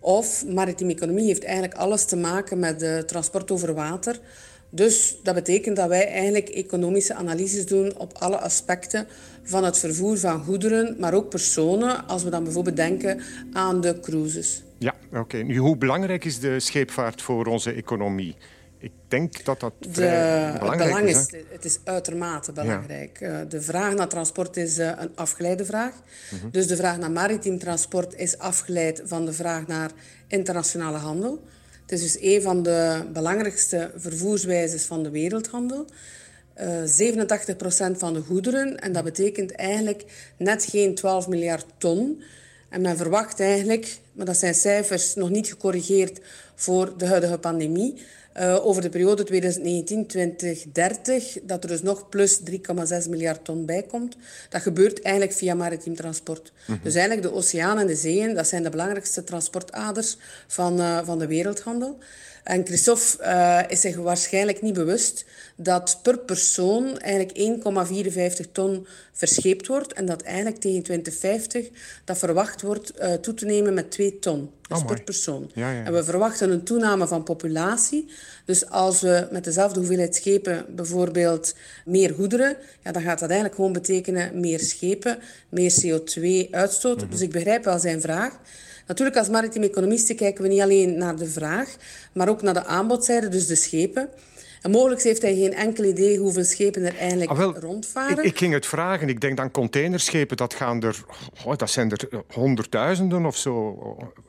Of 0.05 0.45
maritieme 0.45 0.93
economie 0.93 1.25
heeft 1.25 1.43
eigenlijk 1.43 1.73
alles 1.73 2.05
te 2.05 2.15
maken 2.15 2.59
met 2.59 3.07
transport 3.07 3.51
over 3.51 3.73
water. 3.73 4.19
Dus 4.69 5.17
dat 5.23 5.33
betekent 5.35 5.75
dat 5.75 5.87
wij 5.87 6.07
eigenlijk 6.07 6.49
economische 6.49 7.13
analyses 7.13 7.65
doen 7.65 7.97
op 7.97 8.13
alle 8.13 8.39
aspecten 8.39 9.07
van 9.43 9.63
het 9.63 9.77
vervoer 9.77 10.17
van 10.17 10.43
goederen, 10.43 10.95
maar 10.99 11.13
ook 11.13 11.29
personen, 11.29 12.07
als 12.07 12.23
we 12.23 12.29
dan 12.29 12.43
bijvoorbeeld 12.43 12.75
denken 12.75 13.21
aan 13.53 13.81
de 13.81 13.99
cruises. 13.99 14.63
Ja, 14.77 14.93
oké. 15.13 15.37
Nu, 15.37 15.57
hoe 15.57 15.77
belangrijk 15.77 16.25
is 16.25 16.39
de 16.39 16.59
scheepvaart 16.59 17.21
voor 17.21 17.45
onze 17.45 17.71
economie? 17.71 18.35
Ik 18.85 18.91
denk 19.07 19.45
dat 19.45 19.59
dat 19.59 19.73
de, 19.79 19.89
belangrijk 20.59 20.79
het 20.79 20.87
belang 20.87 21.07
is. 21.07 21.43
het 21.49 21.65
is 21.65 21.79
uitermate 21.83 22.51
belangrijk. 22.51 23.19
Ja. 23.19 23.43
De 23.43 23.61
vraag 23.61 23.93
naar 23.93 24.07
transport 24.07 24.57
is 24.57 24.77
een 24.77 25.15
afgeleide 25.15 25.65
vraag. 25.65 25.93
Mm 26.31 26.39
-hmm. 26.39 26.51
Dus 26.51 26.67
de 26.67 26.75
vraag 26.75 26.97
naar 26.97 27.11
maritiem 27.11 27.59
transport 27.59 28.15
is 28.15 28.37
afgeleid 28.37 29.01
van 29.05 29.25
de 29.25 29.33
vraag 29.33 29.67
naar 29.67 29.91
internationale 30.27 30.97
handel. 30.97 31.43
Het 31.81 31.91
is 31.91 32.01
dus 32.01 32.17
een 32.21 32.41
van 32.41 32.63
de 32.63 33.05
belangrijkste 33.13 33.91
vervoerswijzes 33.95 34.83
van 34.83 35.03
de 35.03 35.09
wereldhandel. 35.09 35.85
Uh, 36.61 37.13
87% 37.93 37.97
van 37.97 38.13
de 38.13 38.21
goederen, 38.21 38.79
en 38.79 38.91
dat 38.91 39.03
betekent 39.03 39.51
eigenlijk 39.51 40.03
net 40.37 40.65
geen 40.65 40.95
12 40.95 41.27
miljard 41.27 41.65
ton. 41.77 42.23
En 42.69 42.81
men 42.81 42.97
verwacht 42.97 43.39
eigenlijk, 43.39 43.97
maar 44.11 44.25
dat 44.25 44.37
zijn 44.37 44.55
cijfers 44.55 45.15
nog 45.15 45.29
niet 45.29 45.47
gecorrigeerd 45.47 46.19
voor 46.55 46.97
de 46.97 47.05
huidige 47.07 47.37
pandemie, 47.37 48.01
uh, 48.39 48.65
over 48.65 48.81
de 48.81 48.89
periode 48.89 49.25
2019-2030, 51.39 51.43
dat 51.43 51.63
er 51.63 51.69
dus 51.69 51.81
nog 51.81 52.09
plus 52.09 52.39
3,6 52.39 53.09
miljard 53.09 53.45
ton 53.45 53.65
bij 53.65 53.83
komt. 53.83 54.15
Dat 54.49 54.61
gebeurt 54.61 55.01
eigenlijk 55.01 55.35
via 55.35 55.53
maritiem 55.53 55.95
transport. 55.95 56.51
Mm 56.51 56.75
-hmm. 56.75 56.83
Dus 56.83 56.95
eigenlijk 56.95 57.27
de 57.27 57.33
oceanen 57.33 57.81
en 57.81 57.87
de 57.87 57.95
zeeën, 57.95 58.33
dat 58.33 58.47
zijn 58.47 58.63
de 58.63 58.69
belangrijkste 58.69 59.23
transportaders 59.23 60.17
van, 60.47 60.79
uh, 60.79 60.99
van 61.03 61.19
de 61.19 61.27
wereldhandel. 61.27 61.97
En 62.45 62.65
Christophe 62.65 63.17
uh, 63.21 63.59
is 63.67 63.81
zich 63.81 63.95
waarschijnlijk 63.95 64.61
niet 64.61 64.73
bewust 64.73 65.25
dat 65.55 65.99
per 66.01 66.17
persoon 66.17 66.99
eigenlijk 66.99 67.63
1,54 68.45 68.51
ton 68.51 68.87
verscheept 69.11 69.67
wordt 69.67 69.93
en 69.93 70.05
dat 70.05 70.21
eigenlijk 70.21 70.57
tegen 70.57 70.83
2050 70.83 71.69
dat 72.03 72.17
verwacht 72.17 72.61
wordt 72.61 72.91
uh, 72.99 73.13
toe 73.13 73.33
te 73.33 73.45
nemen 73.45 73.73
met 73.73 73.91
2 73.91 74.19
ton. 74.19 74.51
Dus 74.67 74.77
oh 74.77 74.85
per 74.85 75.03
persoon. 75.03 75.51
Ja, 75.53 75.71
ja. 75.71 75.83
En 75.83 75.93
we 75.93 76.03
verwachten 76.03 76.51
een 76.51 76.63
toename 76.63 77.07
van 77.07 77.23
populatie. 77.23 78.11
Dus 78.45 78.69
als 78.69 79.01
we 79.01 79.27
met 79.31 79.43
dezelfde 79.43 79.79
hoeveelheid 79.79 80.15
schepen 80.15 80.65
bijvoorbeeld 80.75 81.55
meer 81.85 82.13
goederen, 82.13 82.57
ja, 82.83 82.91
dan 82.91 83.01
gaat 83.01 83.19
dat 83.19 83.29
eigenlijk 83.29 83.55
gewoon 83.55 83.73
betekenen 83.73 84.39
meer 84.39 84.59
schepen, 84.59 85.19
meer 85.49 85.71
CO2-uitstoot. 85.71 86.95
Mm 86.95 87.01
-hmm. 87.01 87.11
Dus 87.11 87.21
ik 87.21 87.31
begrijp 87.31 87.63
wel 87.63 87.79
zijn 87.79 88.01
vraag. 88.01 88.39
Natuurlijk, 88.87 89.17
als 89.17 89.29
maritieme 89.29 89.69
economisten 89.69 90.15
kijken 90.15 90.43
we 90.43 90.49
niet 90.49 90.61
alleen 90.61 90.97
naar 90.97 91.15
de 91.15 91.27
vraag, 91.27 91.75
maar 92.13 92.29
ook 92.29 92.41
naar 92.41 92.53
de 92.53 92.65
aanbodzijde, 92.65 93.29
dus 93.29 93.47
de 93.47 93.55
schepen. 93.55 94.09
En 94.61 94.71
mogelijk 94.71 95.01
heeft 95.01 95.21
hij 95.21 95.35
geen 95.35 95.53
enkel 95.53 95.83
idee 95.83 96.17
hoeveel 96.17 96.43
schepen 96.43 96.85
er 96.85 96.97
eigenlijk 96.97 97.31
ah, 97.31 97.37
wel, 97.37 97.59
rondvaren. 97.59 98.17
Ik, 98.17 98.23
ik, 98.23 98.37
ging 98.37 98.53
het 98.53 98.65
vragen. 98.65 99.09
Ik 99.09 99.21
denk 99.21 99.37
dan 99.37 99.51
containerschepen, 99.51 100.37
dat, 100.37 100.53
gaan 100.53 100.83
er, 100.83 101.03
oh, 101.45 101.55
dat 101.55 101.69
zijn 101.69 101.91
er 101.91 102.23
honderdduizenden 102.33 103.25
of 103.25 103.37
zo. 103.37 103.77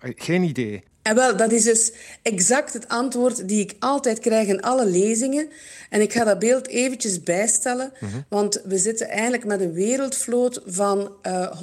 Geen 0.00 0.42
idee. 0.42 0.84
En 1.06 1.14
wel, 1.14 1.36
dat 1.36 1.52
is 1.52 1.64
dus 1.64 1.92
exact 2.22 2.72
het 2.72 2.88
antwoord 2.88 3.48
die 3.48 3.60
ik 3.60 3.74
altijd 3.78 4.18
krijg 4.18 4.48
in 4.48 4.62
alle 4.62 4.86
lezingen. 4.86 5.48
En 5.90 6.00
ik 6.00 6.12
ga 6.12 6.24
dat 6.24 6.38
beeld 6.38 6.66
eventjes 6.68 7.22
bijstellen, 7.22 7.92
mm 8.00 8.08
-hmm. 8.08 8.24
want 8.28 8.60
we 8.64 8.78
zitten 8.78 9.08
eigenlijk 9.08 9.44
met 9.44 9.60
een 9.60 9.72
wereldvloot 9.72 10.62
van 10.66 11.12
uh, 11.22 11.62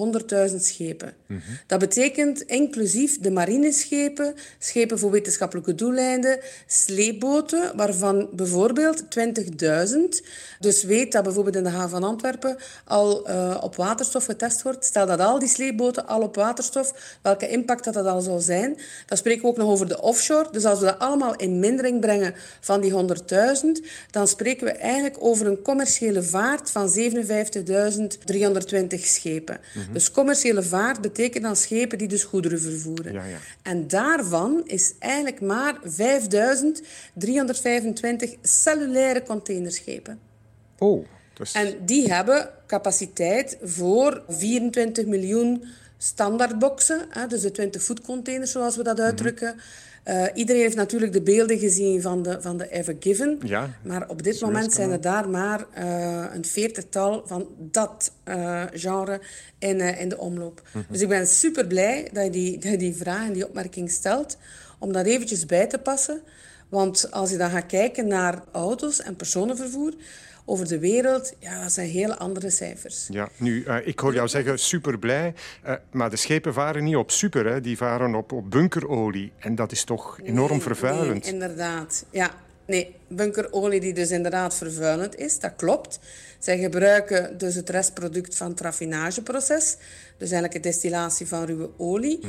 100.000 0.49 0.55
schepen. 0.55 1.13
Mm 1.27 1.41
-hmm. 1.45 1.57
Dat 1.67 1.79
betekent 1.79 2.41
inclusief 2.41 3.19
de 3.19 3.31
marineschepen, 3.31 4.35
schepen 4.59 4.99
voor 4.99 5.11
wetenschappelijke 5.11 5.75
doeleinden, 5.75 6.39
sleepboten, 6.67 7.75
waarvan 7.75 8.29
bijvoorbeeld 8.31 9.03
20.000. 9.03 10.25
Dus 10.59 10.83
weet 10.83 11.11
dat 11.11 11.23
bijvoorbeeld 11.23 11.55
in 11.55 11.63
de 11.63 11.69
haven 11.69 11.89
van 11.89 12.03
Antwerpen 12.03 12.57
al 12.85 13.29
uh, 13.29 13.57
op 13.61 13.75
waterstof 13.75 14.25
getest 14.25 14.61
wordt. 14.61 14.85
Stel 14.85 15.05
dat 15.05 15.19
al 15.19 15.39
die 15.39 15.49
sleepboten 15.49 16.07
al 16.07 16.21
op 16.21 16.35
waterstof, 16.35 17.17
welke 17.21 17.49
impact 17.49 17.83
dat, 17.83 17.93
dat 17.93 18.05
al 18.05 18.21
zou 18.21 18.39
zijn. 18.39 18.77
Dat 19.05 19.17
spreken 19.33 19.55
we 19.55 19.61
ook 19.61 19.67
nog 19.67 19.75
over 19.75 19.87
de 19.87 20.01
offshore. 20.01 20.47
Dus 20.51 20.65
als 20.65 20.79
we 20.79 20.85
dat 20.85 20.99
allemaal 20.99 21.35
in 21.35 21.59
mindering 21.59 21.99
brengen 21.99 22.33
van 22.59 22.81
die 22.81 22.91
100.000, 22.91 22.97
dan 24.11 24.27
spreken 24.27 24.65
we 24.65 24.71
eigenlijk 24.71 25.15
over 25.19 25.47
een 25.47 25.61
commerciële 25.61 26.23
vaart 26.23 26.71
van 26.71 26.89
57.320 26.89 26.95
schepen. 28.99 29.59
Mm 29.73 29.83
-hmm. 29.83 29.93
Dus 29.93 30.11
commerciële 30.11 30.63
vaart 30.63 31.01
betekent 31.01 31.43
dan 31.43 31.55
schepen 31.55 31.97
die 31.97 32.07
dus 32.07 32.23
goederen 32.23 32.61
vervoeren. 32.61 33.13
Ja, 33.13 33.25
ja. 33.25 33.37
En 33.61 33.87
daarvan 33.87 34.61
is 34.65 34.93
eigenlijk 34.99 35.41
maar 35.41 35.79
5.325 35.83 35.89
cellulaire 38.41 39.23
containerschepen. 39.23 40.19
Oh, 40.77 41.05
dus... 41.33 41.51
En 41.51 41.75
die 41.85 42.13
hebben 42.13 42.49
capaciteit 42.67 43.57
voor 43.61 44.23
24 44.27 45.05
miljoen 45.05 45.63
standaardboxen, 46.03 47.05
hè, 47.09 47.27
dus 47.27 47.41
de 47.41 47.69
20-voet-containers 47.69 48.51
zoals 48.51 48.75
we 48.75 48.83
dat 48.83 48.99
uitdrukken. 48.99 49.53
Mm 49.53 49.59
-hmm. 50.03 50.23
uh, 50.23 50.25
iedereen 50.33 50.61
heeft 50.61 50.75
natuurlijk 50.75 51.13
de 51.13 51.21
beelden 51.21 51.59
gezien 51.59 52.01
van 52.01 52.23
de, 52.23 52.41
van 52.41 52.57
de 52.57 52.69
Ever 52.69 52.95
Given. 52.99 53.39
Ja, 53.43 53.69
maar 53.83 54.09
op 54.09 54.23
dit 54.23 54.41
moment 54.41 54.73
zijn 54.73 54.91
er 54.91 55.01
daar 55.01 55.29
maar 55.29 55.65
uh, 55.77 56.25
een 56.33 56.45
veertigtal 56.45 57.23
van 57.25 57.47
dat 57.57 58.11
uh, 58.25 58.63
genre 58.73 59.21
in, 59.59 59.79
in 59.79 60.09
de 60.09 60.17
omloop. 60.17 60.61
Mm 60.61 60.71
-hmm. 60.71 60.85
Dus 60.91 61.01
ik 61.01 61.07
ben 61.07 61.27
super 61.27 61.67
blij 61.67 62.09
dat 62.13 62.23
je 62.23 62.29
die, 62.29 62.57
dat 62.59 62.71
je 62.71 62.77
die 62.77 62.95
vraag 62.95 63.27
en 63.27 63.33
die 63.33 63.47
opmerking 63.47 63.91
stelt, 63.91 64.37
om 64.79 64.93
dat 64.93 65.05
eventjes 65.05 65.45
bij 65.45 65.67
te 65.67 65.77
passen. 65.77 66.21
Want 66.69 67.11
als 67.11 67.29
je 67.29 67.37
dan 67.37 67.49
gaat 67.49 67.65
kijken 67.65 68.07
naar 68.07 68.43
auto's 68.51 69.01
en 69.01 69.15
personenvervoer, 69.15 69.93
over 70.45 70.67
de 70.67 70.79
wereld, 70.79 71.33
ja, 71.39 71.61
dat 71.61 71.71
zijn 71.71 71.89
hele 71.89 72.17
andere 72.17 72.49
cijfers. 72.49 73.07
Ja, 73.09 73.29
nu, 73.37 73.63
uh, 73.63 73.87
ik 73.87 73.99
hoor 73.99 74.13
jou 74.13 74.27
zeggen 74.27 74.59
super 74.59 74.99
blij, 74.99 75.33
uh, 75.65 75.73
maar 75.91 76.09
de 76.09 76.15
schepen 76.15 76.53
varen 76.53 76.83
niet 76.83 76.95
op 76.95 77.11
super, 77.11 77.45
hè. 77.45 77.61
die 77.61 77.77
varen 77.77 78.15
op, 78.15 78.31
op 78.31 78.51
bunkerolie. 78.51 79.31
En 79.39 79.55
dat 79.55 79.71
is 79.71 79.83
toch 79.83 80.19
enorm 80.23 80.51
nee, 80.51 80.61
vervuilend? 80.61 81.23
Nee, 81.23 81.33
inderdaad, 81.33 82.05
ja. 82.09 82.31
Nee, 82.65 82.95
bunkerolie 83.07 83.79
die 83.79 83.93
dus 83.93 84.11
inderdaad 84.11 84.55
vervuilend 84.55 85.15
is, 85.15 85.39
dat 85.39 85.53
klopt. 85.55 85.99
Zij 86.39 86.57
gebruiken 86.57 87.37
dus 87.37 87.55
het 87.55 87.69
restproduct 87.69 88.37
van 88.37 88.49
het 88.49 88.59
raffinageproces. 88.59 89.77
Dus 90.17 90.31
eigenlijk 90.31 90.63
de 90.63 90.69
destillatie 90.69 91.27
van 91.27 91.45
ruwe 91.45 91.69
olie. 91.77 92.19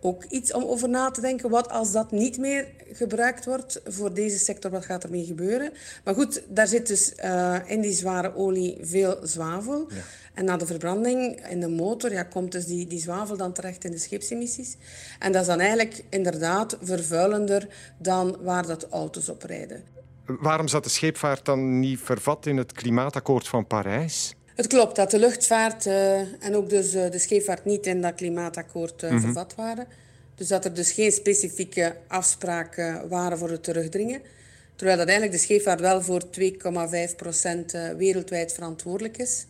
Ook 0.00 0.24
iets 0.24 0.52
om 0.52 0.64
over 0.64 0.88
na 0.88 1.10
te 1.10 1.20
denken. 1.20 1.50
Wat 1.50 1.70
als 1.70 1.92
dat 1.92 2.10
niet 2.10 2.38
meer 2.38 2.66
gebruikt 2.92 3.44
wordt 3.44 3.80
voor 3.84 4.14
deze 4.14 4.38
sector, 4.38 4.70
wat 4.70 4.84
gaat 4.84 5.04
ermee 5.04 5.24
gebeuren? 5.24 5.72
Maar 6.04 6.14
goed, 6.14 6.42
daar 6.48 6.66
zit 6.66 6.86
dus 6.86 7.14
eh, 7.14 7.56
in 7.66 7.80
die 7.80 7.92
zware 7.92 8.36
olie 8.36 8.78
veel 8.82 9.18
zwavel. 9.22 9.88
En 10.34 10.44
na 10.44 10.56
de 10.56 10.66
verbranding 10.66 11.46
in 11.48 11.60
de 11.60 11.68
motor 11.68 12.12
ja, 12.12 12.22
komt 12.22 12.52
dus 12.52 12.66
die, 12.66 12.86
die 12.86 13.00
zwavel 13.00 13.36
dan 13.36 13.52
terecht 13.52 13.84
in 13.84 13.90
de 13.90 13.98
scheepsemissies. 13.98 14.76
En 15.18 15.32
dat 15.32 15.40
is 15.40 15.46
dan 15.46 15.60
eigenlijk 15.60 16.04
inderdaad 16.08 16.76
vervuilender 16.82 17.68
dan 17.98 18.36
waar 18.42 18.66
dat 18.66 18.88
auto's 18.90 19.28
op 19.28 19.42
rijden. 19.42 19.84
Waarom 20.26 20.68
zat 20.68 20.84
de 20.84 20.90
scheepvaart 20.90 21.44
dan 21.44 21.78
niet 21.78 22.00
vervat 22.00 22.46
in 22.46 22.56
het 22.56 22.72
klimaatakkoord 22.72 23.48
van 23.48 23.66
Parijs? 23.66 24.34
Het 24.60 24.68
klopt 24.68 24.96
dat 24.96 25.10
de 25.10 25.18
luchtvaart 25.18 25.86
eh, 25.86 26.18
en 26.18 26.54
ook 26.54 26.68
dus 26.70 26.94
eh, 26.94 27.10
de 27.10 27.18
scheepvaart 27.18 27.64
niet 27.64 27.86
in 27.86 28.00
dat 28.00 28.14
klimaatakkoord 28.14 29.02
eh, 29.02 29.10
Mhm. 29.10 29.20
vervat 29.20 29.54
waren. 29.54 29.86
Dus 30.34 30.48
dat 30.48 30.64
er 30.64 30.74
dus 30.74 30.92
geen 30.92 31.12
specifieke 31.12 31.96
afspraken 32.08 33.08
waren 33.08 33.38
voor 33.38 33.50
het 33.50 33.62
terugdringen. 33.62 34.20
Terwijl 34.76 34.98
dat 34.98 35.08
eigenlijk 35.08 35.38
de 35.38 35.44
scheepvaart 35.44 35.80
wel 35.80 36.02
voor 36.02 36.30
2,5 36.30 37.16
procent 37.16 37.72
wereldwijd 37.96 38.52
verantwoordelijk 38.52 39.18
is. 39.18 39.46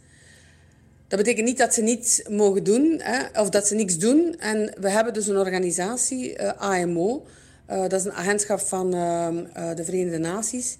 Dat 1.08 1.18
betekent 1.18 1.46
niet 1.46 1.58
dat 1.58 1.74
ze 1.74 1.82
niets 1.82 2.22
mogen 2.28 2.64
doen, 2.64 3.00
hè, 3.02 3.40
of 3.40 3.48
dat 3.48 3.66
ze 3.66 3.74
niks 3.74 3.98
doen. 3.98 4.36
En 4.38 4.74
we 4.80 4.90
hebben 4.90 5.14
dus 5.14 5.26
een 5.26 5.36
organisatie, 5.36 6.42
AMO, 6.42 7.26
dat 7.66 7.92
is 7.92 8.04
een 8.04 8.12
agentschap 8.12 8.60
van 8.60 8.94
eh, 8.94 9.26
eh, 9.28 9.76
de 9.76 9.84
Verenigde 9.84 10.18
Naties, 10.18 10.78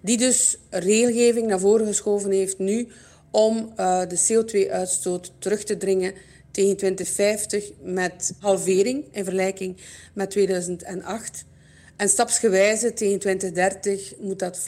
die 0.00 0.16
dus 0.16 0.58
regelgeving 0.70 1.46
naar 1.46 1.60
voren 1.60 1.86
geschoven 1.86 2.30
heeft 2.30 2.58
nu 2.58 2.88
om 3.32 3.72
eh, 3.76 4.00
de 4.08 4.18
CO2-uitstoot 4.18 5.32
terug 5.38 5.64
te 5.64 5.76
dringen 5.76 6.14
tegen 6.50 6.76
2050 6.76 7.70
met 7.82 8.34
halvering 8.38 9.04
in 9.10 9.24
vergelijking 9.24 9.76
met 10.12 10.30
2008. 10.30 11.44
En 11.96 12.08
stapsgewijze 12.08 12.92
tegen 12.92 13.18
2030 13.18 14.14
moet 14.18 14.38
dat 14.38 14.60
40% 14.60 14.62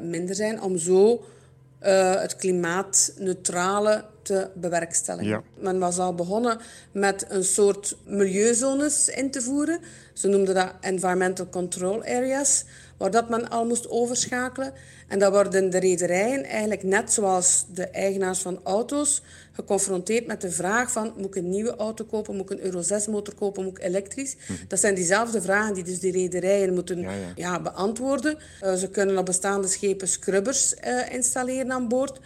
minder 0.00 0.34
zijn 0.34 0.62
om 0.62 0.78
zo 0.78 1.24
eh, 1.78 2.20
het 2.20 2.36
klimaatneutrale 2.36 4.04
te 4.22 4.50
bewerkstelligen. 4.54 5.28
Ja. 5.28 5.42
Men 5.54 5.78
was 5.78 5.98
al 5.98 6.14
begonnen 6.14 6.58
met 6.92 7.24
een 7.28 7.44
soort 7.44 7.96
milieuzones 8.06 9.08
in 9.08 9.30
te 9.30 9.40
voeren. 9.40 9.80
Ze 10.12 10.28
noemden 10.28 10.54
dat 10.54 10.72
environmental 10.80 11.48
control 11.48 12.02
areas, 12.02 12.64
waar 12.98 13.10
dat 13.10 13.28
men 13.28 13.48
al 13.48 13.66
moest 13.66 13.88
overschakelen. 13.88 14.72
En 15.08 15.18
dat 15.18 15.32
worden 15.32 15.70
de 15.70 15.78
rederijen 15.78 16.44
eigenlijk 16.44 16.82
net 16.82 17.12
zoals 17.12 17.64
de 17.74 17.86
eigenaars 17.86 18.38
van 18.38 18.60
auto's 18.62 19.22
geconfronteerd 19.52 20.26
met 20.26 20.40
de 20.40 20.50
vraag 20.50 20.92
van 20.92 21.12
moet 21.16 21.26
ik 21.26 21.34
een 21.34 21.50
nieuwe 21.50 21.76
auto 21.76 22.04
kopen, 22.04 22.36
moet 22.36 22.50
ik 22.50 22.58
een 22.58 22.64
Euro 22.64 22.82
6 22.82 23.06
motor 23.06 23.34
kopen, 23.34 23.64
moet 23.64 23.78
ik 23.78 23.84
elektrisch? 23.84 24.36
Dat 24.68 24.80
zijn 24.80 24.94
diezelfde 24.94 25.42
vragen 25.42 25.74
die 25.74 25.84
dus 25.84 26.00
die 26.00 26.12
rederijen 26.12 26.74
moeten 26.74 27.06
ja, 27.34 27.60
beantwoorden. 27.60 28.38
Eh, 28.60 28.74
ze 28.74 28.88
kunnen 28.88 29.18
op 29.18 29.26
bestaande 29.26 29.68
schepen 29.68 30.08
scrubbers 30.08 30.74
eh, 30.74 31.12
installeren 31.12 31.72
aan 31.72 31.88
boord. 31.88 32.20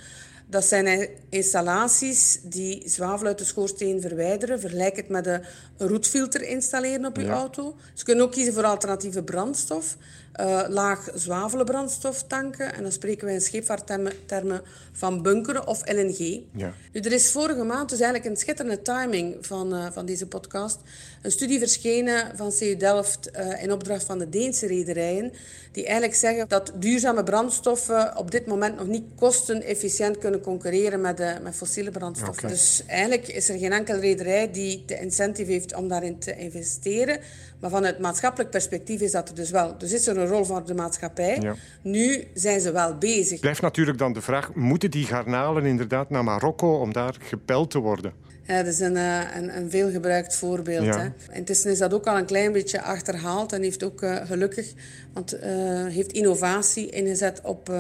Dat 0.47 0.65
zijn 0.65 0.87
eh, 0.87 1.09
installaties 1.29 2.41
die 2.43 2.83
zwavel 2.85 3.27
uit 3.27 3.39
de 3.39 3.45
schoorsteen 3.45 4.01
verwijderen. 4.01 4.61
Vergelijk 4.61 4.97
het 4.97 5.09
met 5.09 5.27
een 5.27 5.43
roetfilter 5.77 6.43
installeren 6.43 7.05
op 7.05 7.17
je 7.17 7.23
Ja. 7.23 7.33
auto. 7.33 7.77
Ze 7.95 8.05
kunnen 8.05 8.25
ook 8.25 8.33
kiezen 8.33 8.53
voor 8.55 8.65
alternatieve 8.65 9.23
brandstof. 9.23 9.97
Eh, 10.33 10.63
laag 10.69 11.09
zwavelen 11.15 11.65
brandstof 11.65 12.23
tanken. 12.23 12.75
En 12.75 12.83
dan 12.83 12.93
spreken 12.93 13.25
wij 13.25 13.35
in 13.35 13.41
scheepvaarttermen 13.41 14.13
termen 14.27 14.63
van 14.93 15.23
bunkeren 15.23 15.67
of 15.67 15.83
LNG. 15.93 16.41
Ja. 16.53 16.73
Nu, 16.93 17.01
er 17.01 17.13
is 17.13 17.31
vorige 17.31 17.65
maand, 17.65 17.89
dus 17.89 18.01
eigenlijk 18.01 18.31
een 18.31 18.37
schitterende 18.37 18.83
timing 18.83 19.37
van, 19.41 19.75
eh, 19.75 19.87
van 19.93 20.07
deze 20.07 20.27
podcast, 20.27 20.79
een 21.23 21.31
studie 21.31 21.59
verschenen 21.59 22.37
van 22.37 22.53
CU 22.59 22.77
Delft 22.77 23.31
eh, 23.31 23.63
in 23.63 23.73
opdracht 23.73 24.05
van 24.05 24.19
de 24.19 24.29
Deense 24.29 24.67
rederijen, 24.67 25.33
die 25.73 25.85
eigenlijk 25.85 26.15
zeggen 26.15 26.49
dat 26.49 26.73
duurzame 26.75 27.23
brandstoffen 27.23 28.17
op 28.17 28.31
dit 28.31 28.47
moment 28.47 28.77
nog 28.77 28.87
niet 28.87 29.05
kostenefficiënt 29.17 30.19
kunnen 30.19 30.41
concurreren 30.41 31.01
met, 31.01 31.43
met 31.43 31.55
fossiele 31.55 31.91
brandstoffen. 31.91 32.49
Dus 32.49 32.83
eigenlijk 32.87 33.29
is 33.29 33.49
er 33.49 33.59
geen 33.59 33.73
enkele 33.73 33.99
rederij 33.99 34.51
die 34.51 34.83
de 34.87 35.01
incentive 35.01 35.53
heeft 35.53 35.75
om 35.75 35.89
daarin 35.89 36.19
te 36.19 36.37
investeren. 36.37 37.21
Maar 37.63 37.71
vanuit 37.71 37.99
maatschappelijk 37.99 38.51
perspectief 38.51 39.01
is 39.01 39.13
dat 39.13 39.29
er 39.29 39.35
dus 39.35 39.51
wel. 39.51 39.79
Dus 39.79 39.93
is 39.93 40.07
er 40.07 40.22
een 40.23 40.29
rol 40.29 40.45
voor 40.45 40.65
de 40.65 40.75
maatschappij. 40.75 41.39
Ja. 41.41 41.55
Nu 41.83 42.25
zijn 42.35 42.61
ze 42.61 42.73
wel 42.73 42.99
bezig. 42.99 43.41
Blijft 43.41 43.61
natuurlijk 43.61 43.99
dan 43.99 44.13
de 44.13 44.21
vraag, 44.21 44.55
moeten 44.55 44.91
die 44.91 45.07
garnalen 45.07 45.65
inderdaad 45.65 46.11
naar 46.11 46.25
Marokko 46.25 46.79
om 46.79 46.93
daar 46.93 47.15
gepeld 47.19 47.71
te 47.71 47.79
worden? 47.79 48.13
Ja, 48.47 48.57
dat 48.57 48.73
is 48.73 48.81
een, 48.81 48.97
eh, 48.97 49.37
een, 49.37 49.57
een 49.57 49.71
veelgebruikt 49.71 50.37
voorbeeld. 50.37 50.85
Ja. 50.85 50.99
Hè. 50.99 51.35
Intussen 51.37 51.71
is 51.71 51.79
dat 51.79 51.95
ook 51.95 52.07
al 52.07 52.19
een 52.19 52.25
klein 52.25 52.53
beetje 52.53 52.83
achterhaald 52.83 53.53
en 53.53 53.63
heeft 53.63 53.85
ook 53.85 54.03
eh, 54.03 54.17
gelukkig, 54.27 54.73
want 55.13 55.33
eh, 55.33 55.51
heeft 55.87 56.13
innovatie 56.13 56.91
ingezet 56.91 57.41
op 57.43 57.73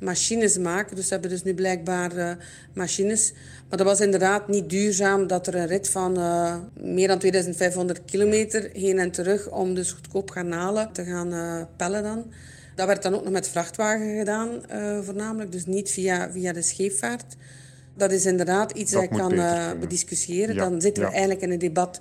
machines 0.00 0.58
maken. 0.58 0.96
Dus 0.96 1.06
ze 1.06 1.12
hebben 1.12 1.30
dus 1.30 1.42
nu 1.42 1.54
blijkbaar 1.54 2.16
eh, 2.16 2.30
machines. 2.74 3.32
Maar 3.68 3.78
dat 3.78 3.86
was 3.86 4.00
inderdaad 4.00 4.48
niet 4.48 4.70
duurzaam 4.70 5.26
dat 5.26 5.46
er 5.46 5.54
een 5.54 5.66
rit 5.66 5.88
van 5.88 6.16
eh, 6.16 6.56
meer 6.80 7.08
dan 7.08 7.18
2500 7.18 8.04
kilometer 8.04 8.70
heen 8.72 8.98
en 8.98 9.10
terug 9.10 9.50
om 9.50 9.74
dus 9.74 9.92
goedkoop 9.92 10.30
garnalen 10.30 10.92
te 10.92 11.04
gaan 11.04 11.32
eh, 11.32 11.62
pellen 11.76 12.02
dan. 12.02 12.32
Dat 12.74 12.86
werd 12.86 13.02
dan 13.02 13.14
ook 13.14 13.22
nog 13.24 13.32
met 13.32 13.48
vrachtwagen 13.48 14.18
gedaan, 14.18 14.62
voornamelijk. 15.04 15.52
Dus 15.52 15.66
niet 15.66 15.90
via, 15.90 16.30
via 16.30 16.52
de 16.52 16.62
scheepvaart. 16.62 17.36
Dat 17.96 18.12
is 18.12 18.26
inderdaad 18.26 18.70
iets 18.70 18.92
Dat 18.92 19.00
dat, 19.00 19.18
je 19.18 19.22
moet 19.22 19.36
kan 19.36 19.80
bediscussiëren. 19.80 20.54
Ja, 20.54 20.60
Dan 20.60 20.80
zitten 20.80 21.02
we 21.02 21.08
eigenlijk 21.10 21.40
in 21.40 21.50
een 21.50 21.58
debat 21.58 22.00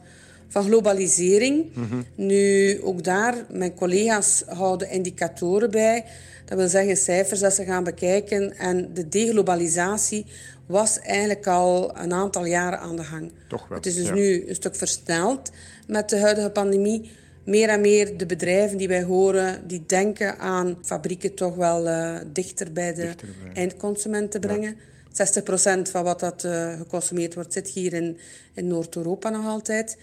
van 0.49 0.63
globalisering. 0.63 1.71
Nu, 2.15 2.81
ook 2.81 3.03
daar, 3.03 3.45
mijn 3.51 3.73
collega's 3.73 4.43
houden 4.47 4.89
indicatoren 4.89 5.71
bij. 5.71 6.05
Dat 6.45 6.57
wil 6.57 6.67
zeggen 6.67 6.97
cijfers 6.97 7.39
dat 7.39 7.53
ze 7.53 7.63
gaan 7.63 7.83
bekijken. 7.83 8.57
En 8.57 8.93
de 8.93 9.07
deglobalisatie 9.07 10.25
was 10.65 10.99
eigenlijk 10.99 11.47
al 11.47 11.97
een 11.97 12.13
aantal 12.13 12.45
jaren 12.45 12.79
aan 12.79 12.95
de 12.95 13.03
gang. 13.03 13.31
Toch 13.47 13.67
wel, 13.67 13.77
Het 13.77 13.85
is 13.85 13.95
dus 13.95 14.07
ja. 14.07 14.13
nu 14.13 14.47
een 14.47 14.55
stuk 14.55 14.75
versneld 14.75 15.51
met 15.88 16.09
de 16.09 16.19
huidige 16.19 16.49
pandemie. 16.49 17.12
Meer 17.43 17.69
en 17.69 17.81
meer 17.81 18.17
de 18.17 18.25
bedrijven 18.25 18.77
die 18.77 18.88
wij 18.88 19.03
horen, 19.03 19.67
die 19.67 19.83
denken 19.85 20.38
aan 20.38 20.77
fabrieken 20.81 21.33
toch 21.33 21.55
wel 21.55 21.88
eh, 21.88 22.15
dichter 22.33 22.71
bij 22.73 22.93
de 22.93 23.09
eindconsument 23.53 24.31
te 24.31 24.39
brengen. 24.39 24.75
60% 25.09 25.81
van 25.91 26.03
wat 26.03 26.19
dat 26.19 26.43
eh, 26.43 26.77
geconsumeerd 26.77 27.33
wordt, 27.33 27.53
zit 27.53 27.67
hier 27.67 27.93
in, 27.93 28.17
in 28.53 28.67
Noord-Europa 28.67 29.29
nog 29.29 29.45
altijd. 29.45 29.97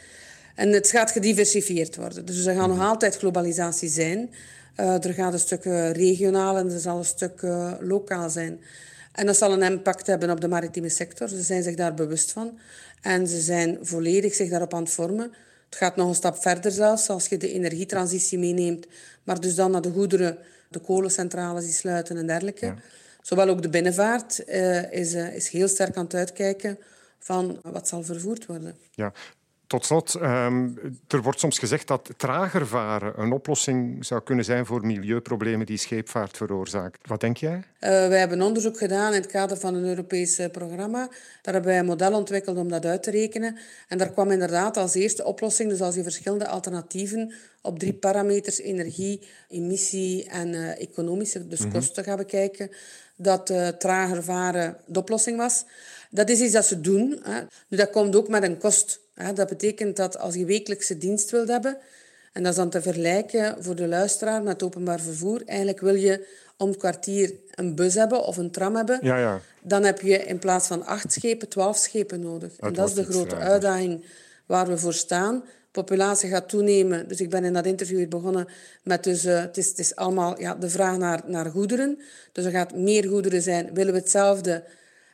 En 0.56 0.72
het 0.72 0.90
gaat 0.90 1.10
gediversifieerd 1.10 1.96
worden. 1.96 2.24
Dus 2.24 2.44
er 2.44 2.54
gaat 2.54 2.68
nog 2.68 2.80
altijd 2.80 3.16
globalisatie 3.16 3.88
zijn. 3.88 4.30
Eh, 4.74 5.04
er 5.04 5.14
gaat 5.14 5.32
een 5.32 5.38
stuk 5.38 5.64
eh, 5.64 5.90
regionaal 5.90 6.56
en 6.56 6.70
er 6.70 6.78
zal 6.78 6.98
een 6.98 7.04
stuk 7.04 7.42
eh, 7.42 7.72
lokaal 7.80 8.30
zijn. 8.30 8.60
En 9.12 9.26
dat 9.26 9.36
zal 9.36 9.52
een 9.52 9.62
impact 9.62 10.06
hebben 10.06 10.30
op 10.30 10.40
de 10.40 10.48
maritieme 10.48 10.88
sector. 10.88 11.28
Ze 11.28 11.42
zijn 11.42 11.62
zich 11.62 11.74
daar 11.74 11.94
bewust 11.94 12.32
van. 12.32 12.58
En 13.02 13.28
ze 13.28 13.40
zijn 13.40 13.78
volledig 13.82 14.34
zich 14.34 14.50
daarop 14.50 14.74
aan 14.74 14.82
het 14.82 14.92
vormen. 14.92 15.32
Het 15.64 15.76
gaat 15.76 15.96
nog 15.96 16.08
een 16.08 16.14
stap 16.14 16.42
verder 16.42 16.70
zelfs, 16.70 17.08
als 17.08 17.26
je 17.26 17.36
de 17.36 17.52
energietransitie 17.52 18.38
meeneemt. 18.38 18.86
Maar 19.24 19.40
dus 19.40 19.54
dan 19.54 19.70
naar 19.70 19.80
de 19.80 19.90
goederen, 19.90 20.38
de 20.68 20.78
kolencentrales 20.78 21.64
die 21.64 21.72
sluiten 21.72 22.16
en 22.16 22.26
dergelijke. 22.26 22.74
Zowel 23.22 23.48
ook 23.48 23.62
de 23.62 23.68
binnenvaart 23.68 24.48
is, 24.90 25.14
is 25.14 25.48
heel 25.48 25.68
sterk 25.68 25.96
aan 25.96 26.04
het 26.04 26.14
uitkijken 26.14 26.78
van 27.18 27.60
wat 27.62 27.88
zal 27.88 28.02
vervoerd 28.02 28.46
worden. 28.46 28.76
Ja. 28.90 29.12
Tot 29.66 29.84
slot, 29.84 30.14
ehm, 30.14 30.68
er 31.08 31.22
wordt 31.22 31.40
soms 31.40 31.58
gezegd 31.58 31.88
dat 31.88 32.10
trager 32.16 32.66
varen 32.66 33.12
een 33.20 33.32
oplossing 33.32 34.04
zou 34.04 34.22
kunnen 34.22 34.44
zijn 34.44 34.66
voor 34.66 34.86
milieuproblemen 34.86 35.66
die 35.66 35.76
scheepvaart 35.78 36.36
veroorzaakt. 36.36 36.98
Wat 37.08 37.20
denk 37.20 37.36
jij? 37.36 37.62
Eh, 37.78 37.90
wij 37.90 38.18
hebben 38.18 38.42
onderzoek 38.42 38.78
gedaan 38.78 39.12
in 39.14 39.20
het 39.20 39.30
kader 39.30 39.56
van 39.56 39.74
een 39.74 39.84
Europees 39.84 40.38
eh, 40.38 40.50
programma. 40.50 41.08
Daar 41.42 41.54
hebben 41.54 41.70
wij 41.70 41.78
een 41.78 41.86
model 41.86 42.12
ontwikkeld 42.12 42.56
om 42.56 42.68
dat 42.68 42.84
uit 42.84 43.02
te 43.02 43.10
rekenen. 43.10 43.58
En 43.88 43.98
daar 43.98 44.10
kwam 44.10 44.30
inderdaad 44.30 44.76
als 44.76 44.94
eerste 44.94 45.24
oplossing, 45.24 45.70
dus 45.70 45.80
als 45.80 45.94
je 45.94 46.02
verschillende 46.02 46.48
alternatieven 46.48 47.32
op 47.62 47.78
drie 47.78 47.94
parameters, 47.94 48.60
energie, 48.60 49.20
emissie 49.48 50.28
en 50.28 50.54
eh, 50.54 50.80
economische, 50.80 51.48
dus 51.48 51.60
Mhm. 51.60 51.70
kosten 51.70 52.04
gaan 52.04 52.16
bekijken, 52.16 52.70
dat 53.16 53.50
eh, 53.50 53.68
trager 53.68 54.22
varen 54.22 54.76
de 54.86 54.98
oplossing 54.98 55.36
was. 55.36 55.64
Dat 56.10 56.28
is 56.28 56.40
iets 56.40 56.52
dat 56.52 56.66
ze 56.66 56.80
doen. 56.80 57.20
Hè. 57.22 57.40
Nu, 57.68 57.76
dat 57.76 57.90
komt 57.90 58.16
ook 58.16 58.28
met 58.28 58.42
een 58.42 58.58
kost. 58.58 59.04
Dat 59.34 59.48
betekent 59.48 59.96
dat 59.96 60.18
als 60.18 60.34
je 60.34 60.44
wekelijkse 60.44 60.98
dienst 60.98 61.30
wilt 61.30 61.48
hebben, 61.48 61.78
en 62.32 62.42
dat 62.42 62.52
is 62.52 62.58
dan 62.58 62.70
te 62.70 62.82
vergelijken 62.82 63.56
voor 63.64 63.74
de 63.74 63.86
luisteraar 63.86 64.42
met 64.42 64.62
openbaar 64.62 65.00
vervoer, 65.00 65.42
eigenlijk 65.46 65.80
wil 65.80 65.94
je 65.94 66.26
om 66.56 66.68
het 66.68 66.78
kwartier 66.78 67.32
een 67.54 67.74
bus 67.74 67.94
hebben 67.94 68.24
of 68.24 68.36
een 68.36 68.50
tram 68.50 68.76
hebben, 68.76 68.98
Ja, 69.02 69.18
ja. 69.18 69.40
dan 69.60 69.84
heb 69.84 70.00
je 70.00 70.24
in 70.24 70.38
plaats 70.38 70.66
van 70.66 70.86
acht 70.86 71.12
schepen, 71.12 71.48
twaalf 71.48 71.76
schepen 71.76 72.20
nodig. 72.20 72.52
en 72.58 72.72
dat 72.72 72.88
is 72.88 72.94
de 72.94 73.04
grote 73.04 73.36
uitdaging 73.36 74.04
waar 74.46 74.66
we 74.66 74.78
voor 74.78 74.94
staan. 74.94 75.44
populatie 75.70 76.30
gaat 76.30 76.48
toenemen. 76.48 77.08
Dus 77.08 77.20
ik 77.20 77.30
ben 77.30 77.44
in 77.44 77.52
dat 77.52 77.66
interview 77.66 78.08
begonnen 78.08 78.48
met 78.82 79.04
dus, 79.04 79.24
uh, 79.24 79.40
het, 79.40 79.56
is, 79.56 79.68
het 79.68 79.78
is 79.78 79.96
allemaal 79.96 80.40
ja, 80.40 80.54
de 80.54 80.68
vraag 80.70 80.96
naar, 80.96 81.22
naar 81.26 81.50
goederen. 81.50 81.98
Dus 82.32 82.44
er 82.44 82.50
gaat 82.50 82.74
meer 82.74 83.08
goederen 83.08 83.42
zijn. 83.42 83.74
Willen 83.74 83.92
we 83.92 83.98
hetzelfde 83.98 84.62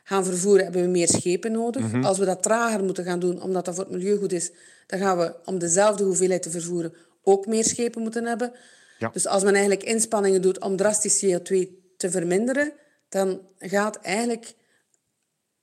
gaan 0.03 0.25
vervoeren, 0.25 0.63
hebben 0.63 0.81
we 0.81 0.87
meer 0.87 1.07
schepen 1.07 1.51
nodig. 1.51 1.81
Mhm. 1.81 2.03
Als 2.03 2.17
we 2.17 2.25
dat 2.25 2.43
trager 2.43 2.83
moeten 2.83 3.03
gaan 3.03 3.19
doen, 3.19 3.41
omdat 3.41 3.65
dat 3.65 3.75
voor 3.75 3.83
het 3.83 3.93
milieu 3.93 4.17
goed 4.17 4.31
is, 4.31 4.51
dan 4.87 4.99
gaan 4.99 5.17
we 5.17 5.35
om 5.45 5.59
dezelfde 5.59 6.03
hoeveelheid 6.03 6.41
te 6.41 6.49
vervoeren 6.49 6.93
ook 7.23 7.45
meer 7.45 7.63
schepen 7.63 8.01
moeten 8.01 8.25
hebben. 8.25 8.51
Ja. 8.99 9.09
Dus 9.09 9.27
als 9.27 9.43
men 9.43 9.53
eigenlijk 9.53 9.83
inspanningen 9.83 10.41
doet 10.41 10.59
om 10.59 10.75
drastisch 10.75 11.25
CO2 11.25 11.67
te 11.97 12.11
verminderen, 12.11 12.73
dan 13.09 13.41
gaat 13.57 13.95
eigenlijk 13.95 14.53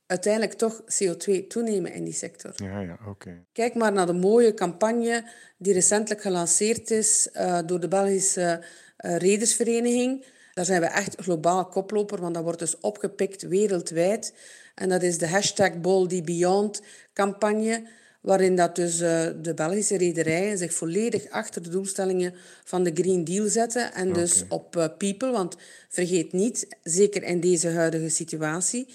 uiteindelijk 0.06 0.52
toch 0.52 0.82
CO2 0.82 1.46
toenemen 1.46 1.92
in 1.92 2.04
die 2.04 2.12
sector. 2.12 2.52
Ja, 2.54 2.80
ja, 2.80 2.98
oké. 3.06 3.44
Kijk 3.52 3.74
maar 3.74 3.92
naar 3.92 4.06
de 4.06 4.12
mooie 4.12 4.54
campagne 4.54 5.24
die 5.58 5.72
recentelijk 5.72 6.20
gelanceerd 6.20 6.90
is 6.90 7.28
uh, 7.32 7.58
door 7.66 7.80
de 7.80 7.88
Belgische 7.88 8.64
uh, 9.04 9.16
Redersvereniging. 9.16 10.24
Daar 10.60 10.68
zijn 10.68 10.80
we 10.80 10.86
echt 10.86 11.16
globaal 11.20 11.66
koploper, 11.66 12.20
want 12.20 12.34
dat 12.34 12.42
wordt 12.42 12.58
dus 12.58 12.80
opgepikt 12.80 13.42
wereldwijd. 13.42 14.32
En 14.74 14.88
dat 14.88 15.02
is 15.02 15.18
de 15.18 15.28
hashtag 15.28 15.80
Boldly 15.80 16.22
Beyond 16.22 16.82
campagne, 17.12 17.86
waarin 18.20 18.56
dat 18.56 18.76
dus 18.76 19.00
uh, 19.00 19.26
de 19.42 19.54
Belgische 19.54 19.96
rederijen 19.96 20.58
zich 20.58 20.72
volledig 20.72 21.30
achter 21.30 21.62
de 21.62 21.68
doelstellingen 21.68 22.34
van 22.64 22.82
de 22.82 22.90
Green 22.94 23.24
Deal 23.24 23.48
zetten. 23.48 23.92
En 23.92 24.08
okay. 24.08 24.22
dus 24.22 24.44
op 24.48 24.94
people, 24.98 25.30
want 25.30 25.56
vergeet 25.88 26.32
niet, 26.32 26.66
zeker 26.82 27.22
in 27.22 27.40
deze 27.40 27.68
huidige 27.68 28.08
situatie, 28.08 28.86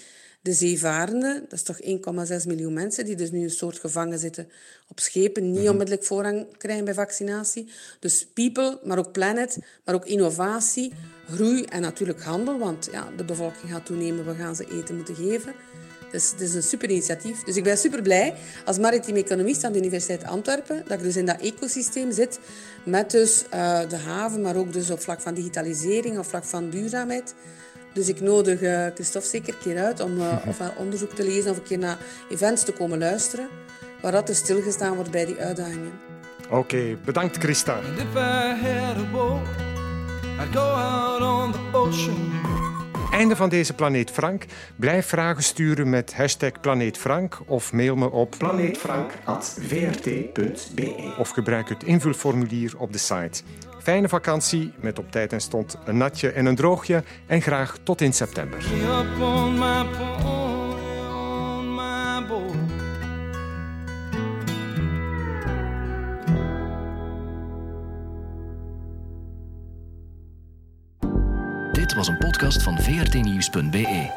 de 0.46 0.52
zeevarenden, 0.52 1.40
dat 1.48 1.52
is 1.52 1.62
toch 1.62 1.80
1,6 1.80 2.46
miljoen 2.46 2.72
mensen 2.72 3.04
die 3.04 3.16
dus 3.16 3.30
nu 3.30 3.42
een 3.42 3.50
soort 3.50 3.78
gevangen 3.78 4.18
zitten 4.18 4.48
op 4.88 5.00
schepen, 5.00 5.50
niet 5.50 5.60
Mhm. 5.60 5.70
onmiddellijk 5.70 6.04
voorrang 6.04 6.46
krijgen 6.58 6.84
bij 6.84 6.94
vaccinatie. 6.94 7.68
Dus 8.00 8.26
people, 8.34 8.78
maar 8.84 8.98
ook 8.98 9.12
planet, 9.12 9.58
maar 9.84 9.94
ook 9.94 10.06
innovatie, 10.06 10.92
groei 11.30 11.62
en 11.64 11.80
natuurlijk 11.80 12.22
handel, 12.22 12.58
want 12.58 12.88
ja, 12.92 13.08
de 13.16 13.24
bevolking 13.24 13.72
gaat 13.72 13.86
toenemen, 13.86 14.26
we 14.26 14.34
gaan 14.34 14.56
ze 14.56 14.66
eten 14.78 14.96
moeten 14.96 15.14
geven. 15.14 15.54
Dus 16.12 16.30
het 16.30 16.40
is 16.40 16.54
een 16.54 16.62
super 16.62 16.90
initiatief. 16.90 17.42
Dus 17.42 17.56
ik 17.56 17.64
ben 17.64 17.78
super 17.78 18.02
blij 18.02 18.34
als 18.64 18.78
maritiem 18.78 19.16
economist 19.16 19.64
aan 19.64 19.72
de 19.72 19.78
Universiteit 19.78 20.24
Antwerpen 20.24 20.82
dat 20.86 20.98
ik 20.98 21.04
dus 21.04 21.16
in 21.16 21.26
dat 21.26 21.40
ecosysteem 21.40 22.12
zit 22.12 22.38
met 22.84 23.10
dus 23.10 23.44
uh, 23.54 23.80
de 23.88 23.96
haven, 23.96 24.40
maar 24.40 24.56
ook 24.56 24.72
dus 24.72 24.90
op 24.90 25.00
vlak 25.00 25.20
van 25.20 25.34
digitalisering, 25.34 26.18
op 26.18 26.24
vlak 26.26 26.44
van 26.44 26.70
duurzaamheid. 26.70 27.34
Dus 27.96 28.08
ik 28.08 28.20
nodig 28.20 28.62
uh, 28.62 28.86
Christophe 28.94 29.28
zeker 29.28 29.54
een 29.54 29.60
keer 29.60 29.84
uit 29.84 30.00
om 30.00 30.18
uh, 30.18 30.36
of 30.46 30.60
onderzoek 30.76 31.10
te 31.10 31.24
lezen 31.24 31.50
of 31.50 31.56
een 31.56 31.62
keer 31.62 31.78
naar 31.78 31.98
events 32.30 32.64
te 32.64 32.72
komen 32.72 32.98
luisteren, 32.98 33.48
waar 34.02 34.12
dat 34.12 34.26
dus 34.26 34.38
stilgestaan 34.38 34.94
wordt 34.94 35.10
bij 35.10 35.26
die 35.26 35.36
uitdagingen. 35.36 35.92
Oké, 36.44 36.56
okay, 36.56 36.98
bedankt 37.04 37.36
Christa. 37.36 37.74
And 37.74 37.98
if 37.98 38.14
I 38.14 38.54
had 38.66 38.96
a 38.96 39.10
boat, 39.12 39.40
I'd 40.40 40.54
go 40.54 40.60
out 40.60 41.22
on 41.22 41.52
the 41.52 41.58
ocean. 41.72 42.32
Einde 43.10 43.36
van 43.36 43.48
deze 43.48 43.72
Planeet 43.72 44.10
Frank. 44.10 44.44
Blijf 44.76 45.06
vragen 45.06 45.42
sturen 45.42 45.90
met 45.90 46.14
hashtag 46.14 46.60
Planeet 46.60 46.98
Frank 46.98 47.38
of 47.46 47.72
mail 47.72 47.96
me 47.96 48.10
op 48.10 48.34
planeetfrank.vrt.be 48.38 51.14
of 51.18 51.28
gebruik 51.28 51.68
het 51.68 51.82
invulformulier 51.82 52.72
op 52.78 52.92
de 52.92 52.98
site. 52.98 53.42
Fijne 53.86 54.08
vakantie 54.08 54.72
met 54.80 54.98
op 54.98 55.10
tijd 55.10 55.32
en 55.32 55.40
stond 55.40 55.76
een 55.84 55.96
natje 55.96 56.30
en 56.30 56.46
een 56.46 56.54
droogje 56.54 57.04
en 57.26 57.42
graag 57.42 57.76
tot 57.82 58.00
in 58.00 58.12
september. 58.12 58.58
Up 58.58 59.22
on 59.22 59.58
my 59.58 59.84
pony, 59.98 61.00
on 61.00 61.74
my 61.74 62.26
boat. 62.26 62.54
Dit 71.72 71.94
was 71.94 72.08
een 72.08 72.18
podcast 72.18 72.62
van 72.62 72.78
vrtnieuws.be. 72.78 74.10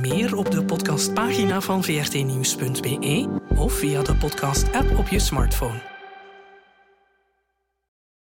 Meer 0.00 0.36
op 0.36 0.50
de 0.50 0.64
podcastpagina 0.64 1.60
van 1.60 1.82
vrtnieuws.be 1.84 3.28
of 3.56 3.72
via 3.72 4.02
de 4.02 4.14
podcast-app 4.14 4.98
op 4.98 5.08
je 5.08 5.18
smartphone. 5.18 5.91